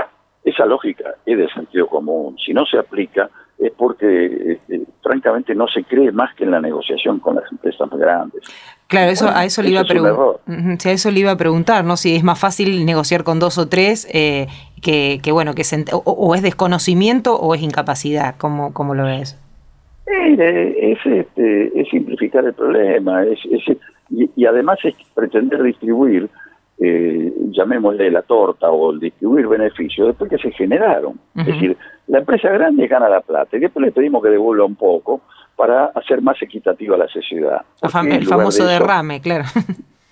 esa 0.45 0.67
lógica 0.67 1.15
es 1.25 1.39
de 1.39 1.49
sentido 1.51 1.87
común. 1.87 2.37
Si 2.45 2.53
no 2.53 2.65
se 2.67 2.79
aplica 2.79 3.31
es 3.61 3.73
porque, 3.77 4.53
este, 4.53 4.81
francamente, 5.03 5.55
no 5.55 5.69
se 5.69 5.85
cree 5.85 6.11
más 6.13 6.35
que 6.35 6.45
en 6.45 6.51
la 6.51 6.61
negociación 6.61 7.21
con 7.21 7.37
las 7.37 7.45
empresas 7.53 7.91
más 7.91 8.01
grandes. 8.01 8.43
Claro, 8.87 9.11
eso, 9.11 9.29
a 9.29 9.45
eso 9.45 9.63
le 9.63 9.71
iba 9.71 9.83
a 9.83 9.85
preguntar. 9.85 10.17
a 10.47 10.91
eso 10.91 11.11
le 11.11 11.21
iba 11.21 11.31
a 11.31 11.37
preguntar, 11.37 11.85
¿no? 11.85 11.97
Si 11.97 12.17
es 12.17 12.25
más 12.25 12.39
fácil 12.39 12.87
negociar 12.87 13.23
con 13.23 13.39
dos 13.39 13.59
o 13.59 13.69
tres 13.69 14.09
eh, 14.13 14.49
que, 14.83 15.21
bueno, 15.31 15.55
que 15.55 15.63
o, 15.93 16.35
es 16.35 16.43
desconocimiento 16.43 17.37
o 17.37 17.55
es 17.55 17.61
incapacidad, 17.61 18.35
¿cómo, 18.39 18.73
cómo 18.73 18.95
lo 18.95 19.05
ves? 19.05 19.39
Es, 20.11 20.99
este, 21.05 21.81
es 21.81 21.89
simplificar 21.89 22.45
el 22.45 22.55
problema, 22.55 23.25
es, 23.25 23.39
y, 24.11 24.45
además 24.45 24.79
es 24.85 24.95
pretender 25.15 25.63
distribuir 25.63 26.29
eh, 26.79 27.33
llamémosle 27.51 28.11
la 28.11 28.23
torta 28.23 28.71
o 28.71 28.93
el 28.93 29.01
distribuir 29.01 29.47
beneficios 29.47 30.09
después 30.09 30.31
que 30.31 30.39
se 30.39 30.51
generaron. 30.53 31.21
Es 31.37 31.47
decir, 31.47 31.77
la 32.07 32.19
empresa 32.19 32.49
grande 32.49 32.87
gana 32.87 33.09
la 33.09 33.21
plata 33.21 33.57
y 33.57 33.61
después 33.61 33.85
le 33.85 33.93
pedimos 33.93 34.23
que 34.23 34.31
devuelva 34.31 34.65
un 34.65 34.77
poco 34.77 35.21
para 35.57 35.87
hacer 35.87 36.23
más 36.23 36.41
equitativa 36.41 36.97
la 36.97 37.07
sociedad. 37.09 37.61
El 37.83 38.27
famoso 38.27 38.67
derrame, 38.67 39.21
claro. 39.21 39.45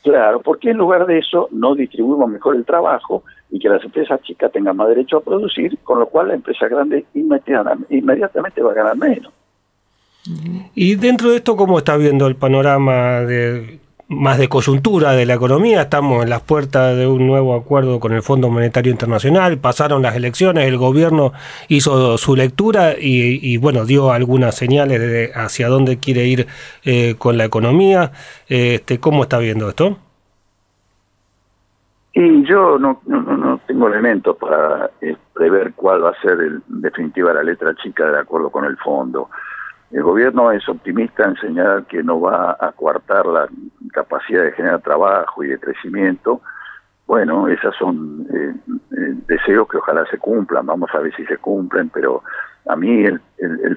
Claro, 0.03 0.41
porque 0.41 0.71
en 0.71 0.79
lugar 0.79 1.07
de 1.07 1.19
eso 1.19 1.49
no 1.51 1.75
distribuimos 1.75 2.31
mejor 2.31 2.57
el 2.57 2.65
trabajo 2.65 3.25
y 3.51 3.59
que 3.59 3.69
las 3.69 3.85
empresas 3.85 4.23
chicas 4.23 4.51
tengan 4.53 4.77
más 4.77 4.89
derecho 4.89 5.19
a 5.19 5.21
producir, 5.21 5.77
con 5.83 5.99
lo 5.99 6.07
cual 6.07 6.29
la 6.29 6.35
empresa 6.35 6.67
grande 6.69 7.05
inmediatamente 7.15 8.63
va 8.63 8.71
a 8.71 8.75
ganar 8.75 8.97
menos. 8.97 9.31
Y 10.75 10.95
dentro 10.97 11.31
de 11.31 11.37
esto, 11.37 11.57
¿cómo 11.57 11.79
está 11.79 11.97
viendo 11.97 12.27
el 12.27 12.37
panorama 12.37 13.21
de 13.21 13.81
más 14.09 14.39
de 14.39 14.49
coyuntura 14.49 15.13
de 15.13 15.27
la 15.27 15.35
economía. 15.35 15.83
Estamos 15.83 16.25
en 16.25 16.31
las 16.31 16.41
puertas 16.41 16.97
de 16.97 17.07
un 17.07 17.27
nuevo 17.27 17.55
acuerdo 17.55 18.01
con 18.01 18.13
el 18.13 18.23
Fondo 18.23 18.49
Monetario 18.49 18.91
Internacional. 18.91 19.59
Pasaron 19.59 20.03
las 20.03 20.17
elecciones, 20.17 20.67
el 20.67 20.79
gobierno 20.79 21.33
hizo 21.69 22.17
su 22.17 22.35
lectura 22.35 22.95
y, 22.99 23.57
bueno, 23.59 23.85
dio 23.85 24.11
algunas 24.11 24.57
señales 24.57 25.01
de 25.01 25.31
hacia 25.35 25.69
dónde 25.69 25.99
quiere 25.99 26.25
ir 26.25 26.47
eh, 26.85 27.17
con 27.19 27.37
la 27.37 27.45
economía. 27.45 28.13
Este, 28.49 28.99
¿Cómo 28.99 29.25
está 29.25 29.39
viendo 29.39 29.69
esto? 29.69 29.99
Y 32.15 32.45
yo 32.45 32.79
no, 32.79 33.03
no, 33.07 33.61
tengo 33.67 33.89
elementos 33.89 34.37
para 34.39 34.91
eh, 35.03 35.17
prever 35.35 35.75
cuál 35.75 36.03
va 36.03 36.11
a 36.11 36.21
ser 36.23 36.41
en 36.41 36.63
definitiva 36.81 37.35
la 37.35 37.43
letra 37.43 37.75
chica 37.77 38.11
de 38.11 38.21
acuerdo 38.21 38.51
con 38.51 38.65
el 38.65 38.77
fondo. 38.79 39.29
El 39.91 40.03
gobierno 40.03 40.53
es 40.53 40.69
optimista 40.69 41.25
en 41.25 41.37
señalar 41.37 41.87
que 41.87 42.03
no 42.03 42.21
va 42.21 42.57
a 42.61 42.73
coartar 42.73 43.27
la 43.27 43.49
capacidad 43.93 44.43
de 44.43 44.53
generar 44.53 44.83
trabajo 44.83 45.43
y 45.43 45.49
de 45.49 45.59
crecimiento. 45.59 46.43
Bueno, 47.07 47.49
esos 47.49 47.75
son 47.77 48.27
eh, 48.31 48.55
eh, 48.69 49.15
deseos 49.27 49.67
que 49.67 49.79
ojalá 49.79 50.05
se 50.11 50.19
cumplan, 50.19 50.67
vamos 50.67 50.91
a 50.93 50.99
ver 50.99 51.15
si 51.17 51.25
se 51.25 51.39
cumplen, 51.39 51.89
pero 51.89 52.23
a 52.67 52.77
mí 52.77 53.07
el, 53.07 53.19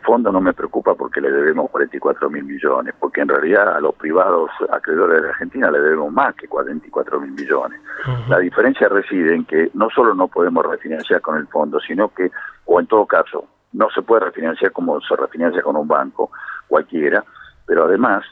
fondo 0.04 0.32
no 0.34 0.42
me 0.42 0.54
preocupa 0.54 0.96
porque 0.96 1.22
le 1.22 1.32
debemos 1.32 1.70
44 1.70 2.30
mil 2.30 2.44
millones, 2.44 2.94
porque 3.00 3.22
en 3.22 3.30
realidad 3.30 3.74
a 3.78 3.80
los 3.80 3.96
privados 3.96 4.50
acreedores 4.70 5.22
de 5.22 5.30
Argentina 5.30 5.72
le 5.72 5.80
debemos 5.80 6.12
más 6.12 6.36
que 6.36 6.48
44 6.48 7.22
mil 7.22 7.32
millones. 7.32 7.80
La 8.28 8.40
diferencia 8.40 8.90
reside 8.90 9.34
en 9.34 9.46
que 9.46 9.70
no 9.76 9.90
solo 9.92 10.14
no 10.14 10.28
podemos 10.28 10.66
refinanciar 10.66 11.22
con 11.22 11.38
el 11.38 11.48
fondo, 11.48 11.80
sino 11.80 12.10
que, 12.10 12.32
o 12.66 12.82
en 12.82 12.88
todo 12.88 13.06
caso, 13.06 13.48
no 13.74 13.90
se 13.90 14.02
puede 14.02 14.26
refinanciar 14.26 14.72
como 14.72 15.00
se 15.02 15.16
refinancia 15.16 15.62
con 15.62 15.76
un 15.76 15.88
banco 15.88 16.32
cualquiera, 16.68 17.24
pero 17.66 17.86
además 17.86 18.24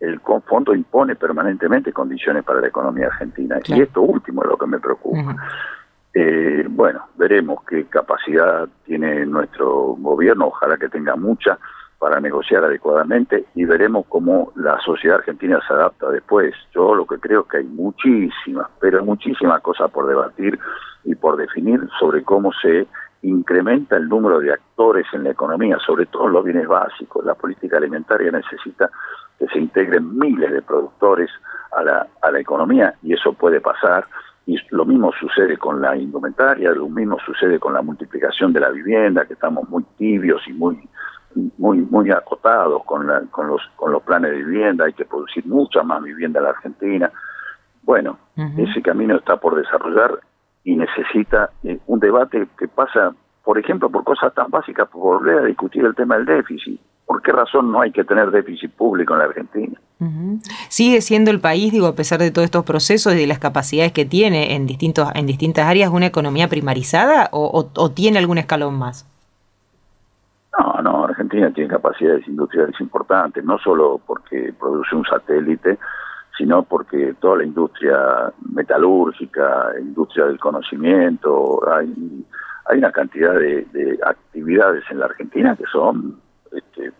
el 0.00 0.20
fondo 0.20 0.74
impone 0.74 1.16
permanentemente 1.16 1.92
condiciones 1.92 2.44
para 2.44 2.60
la 2.60 2.68
economía 2.68 3.06
argentina. 3.06 3.58
Y 3.64 3.82
esto 3.82 4.02
último 4.02 4.42
es 4.42 4.48
lo 4.48 4.56
que 4.56 4.66
me 4.66 4.78
preocupa. 4.78 5.36
Eh, 6.14 6.66
bueno, 6.68 7.06
veremos 7.16 7.64
qué 7.64 7.84
capacidad 7.86 8.68
tiene 8.84 9.26
nuestro 9.26 9.96
gobierno, 9.98 10.46
ojalá 10.46 10.76
que 10.76 10.88
tenga 10.88 11.16
mucha 11.16 11.58
para 11.98 12.20
negociar 12.20 12.64
adecuadamente 12.64 13.46
y 13.54 13.64
veremos 13.64 14.06
cómo 14.08 14.52
la 14.54 14.78
sociedad 14.80 15.18
argentina 15.18 15.60
se 15.66 15.74
adapta 15.74 16.10
después. 16.10 16.54
Yo 16.72 16.94
lo 16.94 17.06
que 17.06 17.18
creo 17.18 17.40
es 17.40 17.48
que 17.48 17.56
hay 17.58 17.64
muchísimas, 17.64 18.68
pero 18.80 19.04
muchísimas 19.04 19.60
cosas 19.62 19.90
por 19.90 20.06
debatir 20.06 20.58
y 21.04 21.14
por 21.16 21.36
definir 21.36 21.80
sobre 21.98 22.22
cómo 22.22 22.52
se 22.62 22.86
incrementa 23.22 23.96
el 23.96 24.08
número 24.08 24.40
de 24.40 24.52
actores 24.52 25.06
en 25.12 25.24
la 25.24 25.30
economía, 25.30 25.78
sobre 25.84 26.06
todo 26.06 26.28
los 26.28 26.44
bienes 26.44 26.66
básicos. 26.66 27.24
La 27.24 27.34
política 27.34 27.78
alimentaria 27.78 28.30
necesita 28.30 28.90
que 29.38 29.46
se 29.46 29.58
integren 29.58 30.18
miles 30.18 30.52
de 30.52 30.62
productores 30.62 31.30
a 31.72 31.82
la, 31.82 32.06
a 32.22 32.30
la 32.30 32.40
economía 32.40 32.94
y 33.02 33.14
eso 33.14 33.32
puede 33.32 33.60
pasar. 33.60 34.06
Y 34.46 34.56
lo 34.70 34.84
mismo 34.84 35.12
sucede 35.12 35.58
con 35.58 35.80
la 35.80 35.96
indumentaria, 35.96 36.70
lo 36.70 36.88
mismo 36.88 37.18
sucede 37.26 37.58
con 37.58 37.74
la 37.74 37.82
multiplicación 37.82 38.52
de 38.52 38.60
la 38.60 38.70
vivienda, 38.70 39.26
que 39.26 39.34
estamos 39.34 39.68
muy 39.68 39.84
tibios 39.96 40.40
y 40.46 40.52
muy 40.52 40.88
muy 41.58 41.78
muy 41.78 42.10
acotados 42.10 42.82
con, 42.84 43.06
con 43.30 43.48
los 43.48 43.60
con 43.76 43.92
los 43.92 44.02
planes 44.02 44.30
de 44.30 44.38
vivienda, 44.38 44.86
hay 44.86 44.94
que 44.94 45.04
producir 45.04 45.46
mucha 45.46 45.82
más 45.82 46.02
vivienda 46.02 46.40
en 46.40 46.44
la 46.44 46.50
Argentina. 46.50 47.12
Bueno, 47.82 48.18
ese 48.56 48.82
camino 48.82 49.16
está 49.16 49.36
por 49.36 49.54
desarrollar 49.54 50.20
y 50.68 50.76
necesita 50.76 51.48
eh, 51.64 51.78
un 51.86 51.98
debate 51.98 52.46
que 52.58 52.68
pasa, 52.68 53.14
por 53.42 53.58
ejemplo, 53.58 53.88
por 53.88 54.04
cosas 54.04 54.34
tan 54.34 54.50
básicas, 54.50 54.86
por 54.90 55.00
volver 55.00 55.38
a 55.38 55.44
discutir 55.46 55.82
el 55.82 55.94
tema 55.94 56.16
del 56.16 56.26
déficit. 56.26 56.78
¿Por 57.06 57.22
qué 57.22 57.32
razón 57.32 57.72
no 57.72 57.80
hay 57.80 57.90
que 57.90 58.04
tener 58.04 58.30
déficit 58.30 58.70
público 58.72 59.14
en 59.14 59.18
la 59.20 59.24
Argentina? 59.24 59.80
¿Sigue 60.68 61.00
siendo 61.00 61.30
el 61.30 61.40
país, 61.40 61.72
digo, 61.72 61.86
a 61.86 61.94
pesar 61.94 62.18
de 62.18 62.30
todos 62.30 62.44
estos 62.44 62.66
procesos 62.66 63.14
y 63.14 63.16
de 63.16 63.26
las 63.26 63.38
capacidades 63.38 63.92
que 63.92 64.04
tiene 64.04 64.54
en, 64.54 64.66
distintos, 64.66 65.08
en 65.14 65.24
distintas 65.24 65.64
áreas, 65.64 65.90
una 65.90 66.04
economía 66.04 66.48
primarizada 66.48 67.30
o 67.32 67.90
tiene 67.92 68.18
algún 68.18 68.36
escalón 68.36 68.78
más? 68.78 69.08
No, 70.58 70.82
no, 70.82 71.04
Argentina 71.04 71.50
tiene 71.50 71.70
capacidades 71.70 72.28
industriales 72.28 72.78
importantes, 72.78 73.42
no 73.42 73.58
solo 73.58 74.02
porque 74.06 74.52
produce 74.60 74.94
un 74.94 75.04
satélite, 75.06 75.78
sino 76.38 76.62
porque 76.62 77.14
toda 77.20 77.38
la 77.38 77.44
industria 77.44 78.32
metalúrgica, 78.52 79.72
industria 79.80 80.26
del 80.26 80.38
conocimiento, 80.38 81.60
hay, 81.68 81.92
una 82.78 82.92
cantidad 82.92 83.34
de, 83.34 83.98
actividades 84.04 84.84
en 84.90 85.00
la 85.00 85.06
Argentina 85.06 85.56
que 85.56 85.64
son 85.72 86.20
este, 86.52 86.92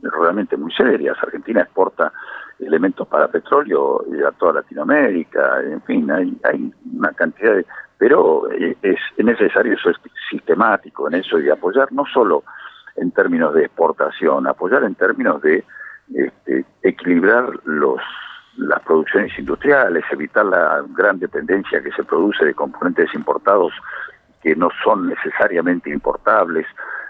realmente 0.00 0.56
muy 0.56 0.72
serias. 0.72 1.18
Argentina 1.22 1.60
exporta 1.60 2.12
elementos 2.58 3.06
para 3.06 3.28
petróleo 3.28 4.04
a 4.26 4.32
toda 4.32 4.54
Latinoamérica, 4.54 5.60
en 5.62 5.82
fin, 5.82 6.10
hay, 6.10 6.36
hay 6.44 6.72
una 6.96 7.12
cantidad 7.12 7.54
de... 7.54 7.66
Pero 7.98 8.50
eh, 8.52 8.76
es 8.80 8.98
necesario 9.18 9.74
eso 9.74 9.90
es 9.90 9.96
sistemático 10.30 11.08
en 11.08 11.14
eso 11.16 11.38
y 11.40 11.50
apoyar 11.50 11.92
no 11.92 12.04
solo 12.06 12.44
en 12.96 13.10
términos 13.10 13.54
de 13.54 13.64
exportación, 13.64 14.46
apoyar 14.46 14.84
en 14.84 14.94
términos 14.94 15.42
de 15.42 15.64
este, 16.14 16.64
equilibrar 16.82 17.50
los 17.64 18.00
las 18.58 18.82
producciones 18.82 19.36
industriales, 19.38 20.04
evitar 20.10 20.44
la 20.44 20.84
gran 20.96 21.18
dependencia 21.18 21.80
que 21.80 21.92
se 21.92 22.02
produce 22.02 22.44
de 22.44 22.54
componentes 22.54 23.14
importados 23.14 23.72
que 24.42 24.54
no 24.56 24.68
son 24.84 25.08
necesariamente 25.08 25.90
importables 25.90 26.66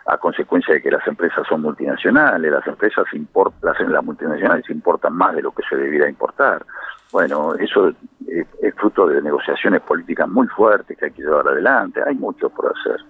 a 0.06 0.16
consecuencia 0.16 0.74
de 0.74 0.82
que 0.82 0.90
las 0.90 1.06
empresas 1.06 1.46
son 1.48 1.62
multinacionales, 1.62 2.50
las 2.50 2.66
empresas 2.66 3.04
importan, 3.12 3.74
las, 3.90 4.04
multinacionales 4.04 4.68
importan 4.70 5.14
más 5.14 5.34
de 5.34 5.42
lo 5.42 5.52
que 5.52 5.62
se 5.68 5.76
debiera 5.76 6.08
importar. 6.08 6.64
Bueno, 7.12 7.54
eso 7.54 7.88
es, 8.26 8.74
fruto 8.76 9.06
de 9.08 9.20
negociaciones 9.20 9.80
políticas 9.80 10.28
muy 10.28 10.46
fuertes 10.46 10.96
que 10.96 11.06
hay 11.06 11.10
que 11.10 11.22
llevar 11.22 11.48
adelante, 11.48 12.00
hay 12.06 12.14
mucho 12.14 12.48
por 12.48 12.72
hacer. 12.72 13.00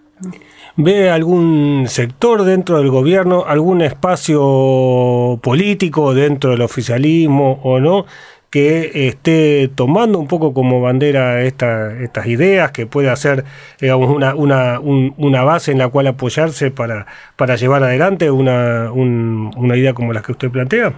¿Ve 0.76 1.10
algún 1.10 1.86
sector 1.88 2.44
dentro 2.44 2.78
del 2.78 2.90
gobierno, 2.90 3.44
algún 3.46 3.82
espacio 3.82 5.38
político 5.42 6.14
dentro 6.14 6.50
del 6.50 6.62
oficialismo 6.62 7.60
o 7.64 7.80
no, 7.80 8.06
que 8.50 9.08
esté 9.08 9.68
tomando 9.74 10.18
un 10.18 10.28
poco 10.28 10.54
como 10.54 10.80
bandera 10.80 11.42
estas 11.42 12.26
ideas, 12.26 12.70
que 12.72 12.86
pueda 12.86 13.14
ser 13.16 13.44
digamos, 13.80 14.08
una, 14.08 14.34
una, 14.34 14.80
una, 14.80 15.44
base 15.44 15.72
en 15.72 15.78
la 15.78 15.88
cual 15.88 16.06
apoyarse 16.06 16.70
para, 16.70 17.06
para 17.36 17.56
llevar 17.56 17.82
adelante 17.82 18.30
una, 18.30 18.90
una 18.92 19.76
idea 19.76 19.92
como 19.92 20.12
la 20.12 20.22
que 20.22 20.32
usted 20.32 20.50
plantea? 20.50 20.92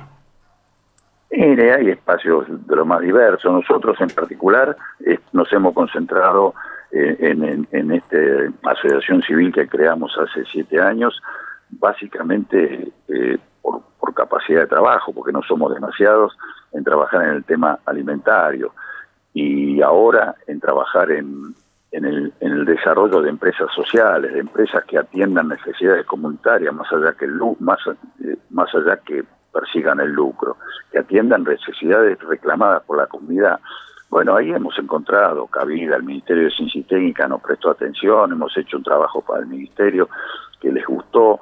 Mire, 1.31 1.73
hay 1.73 1.91
espacios 1.91 2.47
de 2.67 2.77
lo 2.77 2.85
más 2.85 3.01
diversos. 3.01 3.53
Nosotros 3.53 3.97
en 4.01 4.11
particular 4.11 4.77
nos 5.33 5.53
hemos 5.53 5.75
concentrado 5.75 6.55
eh, 6.93 7.17
en, 7.21 7.69
en, 7.71 7.91
esta 7.93 8.17
asociación 8.65 9.23
civil 9.23 9.53
que 9.53 9.69
creamos 9.69 10.17
hace 10.19 10.45
siete 10.51 10.81
años, 10.81 11.21
básicamente 11.71 12.91
eh, 13.09 13.39
por, 13.63 13.83
capacidad 14.15 14.63
de 14.63 14.67
trabajo, 14.67 15.13
porque 15.13 15.33
no 15.33 15.41
somos 15.43 15.73
demasiados, 15.73 16.37
en 16.73 16.85
trabajar 16.85 17.23
en 17.23 17.31
el 17.37 17.45
tema 17.45 17.79
alimentario 17.87 18.75
y 19.33 19.81
ahora 19.81 20.35
en 20.47 20.61
trabajar 20.61 21.11
en, 21.13 21.55
en, 21.93 22.05
el, 22.05 22.33
en 22.41 22.53
el 22.53 22.65
desarrollo 22.65 23.23
de 23.23 23.31
empresas 23.31 23.69
sociales, 23.75 24.33
de 24.33 24.41
empresas 24.41 24.85
que 24.85 24.99
atiendan 24.99 25.49
necesidades 25.49 26.05
comunitarias 26.07 26.75
más 26.75 26.93
allá 26.93 27.13
que 27.13 27.25
el 27.25 27.41
más, 27.61 27.79
eh, 28.25 28.37
más 28.51 28.75
allá 28.75 28.99
que 28.99 29.25
persigan 29.53 30.01
el 30.01 30.11
lucro, 30.11 30.57
que 30.93 30.99
atiendan 30.99 31.45
necesidades 31.45 32.19
reclamadas 32.21 32.83
por 32.85 32.99
la 32.99 33.07
comunidad. 33.07 33.59
Bueno, 34.11 34.35
ahí 34.35 34.51
hemos 34.51 34.77
encontrado 34.77 35.47
cabida, 35.47 35.95
el 35.95 36.03
Ministerio 36.03 36.45
de 36.45 36.51
Ciencia 36.51 36.81
y 36.81 36.85
Técnica 36.85 37.29
nos 37.29 37.41
prestó 37.41 37.71
atención, 37.71 38.33
hemos 38.33 38.57
hecho 38.57 38.77
un 38.77 38.83
trabajo 38.83 39.21
para 39.21 39.43
el 39.43 39.47
Ministerio 39.47 40.09
que 40.61 40.73
les 40.73 40.85
gustó, 40.85 41.39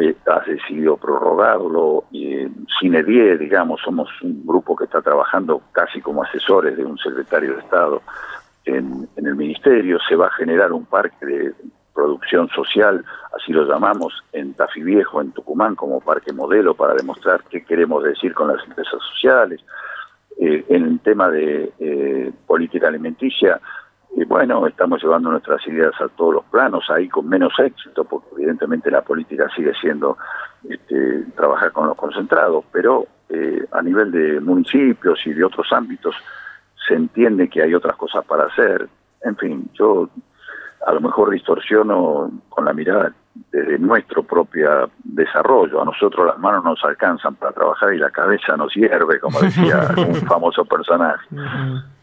eh, 0.00 0.14
ha 0.26 0.40
decidido 0.46 0.96
prorrogarlo, 0.96 2.04
eh, 2.12 2.48
Cine 2.78 3.02
10, 3.02 3.40
digamos, 3.40 3.80
somos 3.80 4.08
un 4.22 4.46
grupo 4.46 4.76
que 4.76 4.84
está 4.84 5.02
trabajando 5.02 5.60
casi 5.72 6.00
como 6.00 6.22
asesores 6.22 6.76
de 6.76 6.84
un 6.84 6.96
secretario 6.98 7.54
de 7.54 7.60
Estado 7.60 8.00
en, 8.64 9.08
en 9.16 9.26
el 9.26 9.34
Ministerio, 9.34 9.98
se 10.08 10.14
va 10.14 10.28
a 10.28 10.36
generar 10.38 10.72
un 10.72 10.86
parque 10.86 11.26
de 11.26 11.52
producción 11.92 12.48
social, 12.50 13.04
así 13.36 13.52
lo 13.52 13.64
llamamos, 13.68 14.22
en 14.32 14.54
Tafí 14.54 14.84
Viejo, 14.84 15.20
en 15.20 15.32
Tucumán, 15.32 15.74
como 15.74 16.00
parque 16.00 16.32
modelo 16.32 16.74
para 16.74 16.94
demostrar 16.94 17.42
qué 17.50 17.64
queremos 17.64 18.04
decir 18.04 18.34
con 18.34 18.48
las 18.48 18.64
empresas 18.64 19.00
sociales 19.12 19.60
eh, 20.38 20.64
en 20.68 20.84
el 20.84 21.00
tema 21.00 21.30
de 21.30 21.72
eh, 21.78 22.32
política 22.46 22.88
alimenticia, 22.88 23.60
eh, 24.16 24.24
bueno, 24.26 24.66
estamos 24.66 25.02
llevando 25.02 25.30
nuestras 25.30 25.66
ideas 25.66 25.92
a 26.00 26.08
todos 26.08 26.34
los 26.34 26.44
planos, 26.46 26.90
ahí 26.90 27.08
con 27.08 27.28
menos 27.28 27.52
éxito, 27.58 28.04
porque 28.04 28.28
evidentemente 28.36 28.90
la 28.90 29.02
política 29.02 29.48
sigue 29.54 29.72
siendo 29.80 30.18
este, 30.68 31.24
trabajar 31.36 31.72
con 31.72 31.86
los 31.86 31.96
concentrados, 31.96 32.64
pero 32.72 33.06
a 33.72 33.82
nivel 33.82 34.12
de 34.12 34.38
municipios 34.38 35.18
y 35.26 35.32
de 35.32 35.42
otros 35.42 35.66
ámbitos 35.72 36.14
se 36.86 36.94
entiende 36.94 37.48
que 37.48 37.62
hay 37.62 37.74
otras 37.74 37.96
cosas 37.96 38.24
para 38.24 38.44
hacer. 38.44 38.88
En 39.22 39.36
fin, 39.36 39.68
yo 39.72 40.08
a 40.86 40.92
lo 40.92 41.00
mejor 41.00 41.30
distorsiono 41.30 42.30
con 42.48 42.64
la 42.64 42.72
mirada 42.72 43.12
desde 43.50 43.78
nuestro 43.78 44.22
propio 44.22 44.90
desarrollo. 45.02 45.82
A 45.82 45.84
nosotros 45.84 46.26
las 46.26 46.38
manos 46.38 46.64
nos 46.64 46.84
alcanzan 46.84 47.34
para 47.36 47.52
trabajar 47.52 47.94
y 47.94 47.98
la 47.98 48.10
cabeza 48.10 48.56
nos 48.56 48.72
hierve, 48.74 49.18
como 49.20 49.40
decía 49.40 49.88
un 49.96 50.14
famoso 50.16 50.64
personaje. 50.64 51.26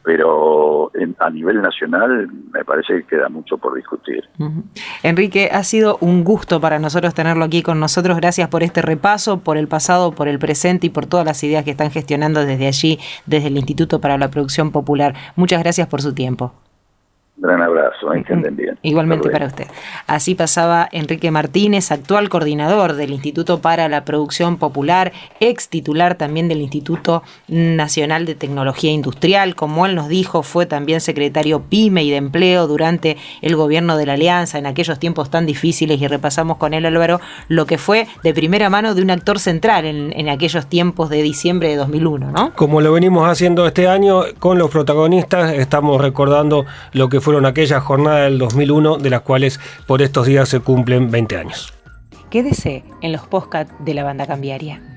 Pero 0.03 0.91
a 1.19 1.29
nivel 1.29 1.61
nacional 1.61 2.27
me 2.51 2.65
parece 2.65 2.95
que 2.95 3.03
queda 3.03 3.29
mucho 3.29 3.57
por 3.57 3.75
discutir. 3.75 4.27
Enrique, 5.03 5.49
ha 5.53 5.63
sido 5.63 5.97
un 6.01 6.23
gusto 6.23 6.59
para 6.59 6.79
nosotros 6.79 7.13
tenerlo 7.13 7.45
aquí 7.45 7.61
con 7.61 7.79
nosotros. 7.79 8.17
Gracias 8.17 8.49
por 8.49 8.63
este 8.63 8.81
repaso, 8.81 9.41
por 9.41 9.57
el 9.57 9.67
pasado, 9.67 10.13
por 10.13 10.27
el 10.27 10.39
presente 10.39 10.87
y 10.87 10.89
por 10.89 11.05
todas 11.05 11.25
las 11.25 11.43
ideas 11.43 11.63
que 11.63 11.71
están 11.71 11.91
gestionando 11.91 12.43
desde 12.43 12.67
allí, 12.67 12.99
desde 13.27 13.47
el 13.47 13.57
Instituto 13.57 14.01
para 14.01 14.17
la 14.17 14.31
Producción 14.31 14.71
Popular. 14.71 15.13
Muchas 15.35 15.61
gracias 15.61 15.87
por 15.87 16.01
su 16.01 16.15
tiempo. 16.15 16.51
Gran 17.41 17.59
abrazo, 17.59 18.11
ahí 18.11 18.23
bien. 18.51 18.77
Igualmente 18.83 19.27
para 19.31 19.47
usted. 19.47 19.65
Así 20.05 20.35
pasaba 20.35 20.87
Enrique 20.91 21.31
Martínez, 21.31 21.91
actual 21.91 22.29
coordinador 22.29 22.93
del 22.93 23.09
Instituto 23.09 23.61
para 23.61 23.89
la 23.89 24.05
Producción 24.05 24.57
Popular, 24.57 25.11
ex 25.39 25.67
titular 25.67 26.13
también 26.13 26.47
del 26.47 26.61
Instituto 26.61 27.23
Nacional 27.47 28.27
de 28.27 28.35
Tecnología 28.35 28.91
Industrial. 28.91 29.55
Como 29.55 29.87
él 29.87 29.95
nos 29.95 30.07
dijo, 30.07 30.43
fue 30.43 30.67
también 30.67 31.01
secretario 31.01 31.63
PYME 31.67 32.03
y 32.03 32.11
de 32.11 32.17
Empleo 32.17 32.67
durante 32.67 33.17
el 33.41 33.55
gobierno 33.55 33.97
de 33.97 34.05
la 34.05 34.13
Alianza 34.13 34.59
en 34.59 34.67
aquellos 34.67 34.99
tiempos 34.99 35.31
tan 35.31 35.47
difíciles 35.47 35.99
y 35.99 36.07
repasamos 36.07 36.57
con 36.57 36.75
él, 36.75 36.85
Álvaro, 36.85 37.21
lo 37.47 37.65
que 37.65 37.79
fue 37.79 38.05
de 38.21 38.35
primera 38.35 38.69
mano 38.69 38.93
de 38.93 39.01
un 39.01 39.09
actor 39.09 39.39
central 39.39 39.85
en, 39.85 40.13
en 40.15 40.29
aquellos 40.29 40.67
tiempos 40.67 41.09
de 41.09 41.23
diciembre 41.23 41.69
de 41.69 41.77
2001, 41.77 42.29
¿no? 42.29 42.53
Como 42.53 42.81
lo 42.81 42.93
venimos 42.93 43.27
haciendo 43.27 43.65
este 43.65 43.87
año 43.87 44.21
con 44.37 44.59
los 44.59 44.69
protagonistas, 44.69 45.53
estamos 45.53 45.99
recordando 45.99 46.67
lo 46.93 47.09
que 47.09 47.19
fue 47.19 47.30
fueron 47.31 47.45
aquella 47.45 47.79
jornada 47.79 48.23
del 48.23 48.37
2001 48.39 48.97
de 48.97 49.09
las 49.09 49.21
cuales 49.21 49.57
por 49.87 50.01
estos 50.01 50.25
días 50.25 50.49
se 50.49 50.59
cumplen 50.59 51.09
20 51.09 51.37
años. 51.37 51.73
Quédese 52.29 52.83
en 53.01 53.13
los 53.13 53.21
podcasts 53.21 53.73
de 53.79 53.93
la 53.93 54.03
banda 54.03 54.27
cambiaria. 54.27 54.90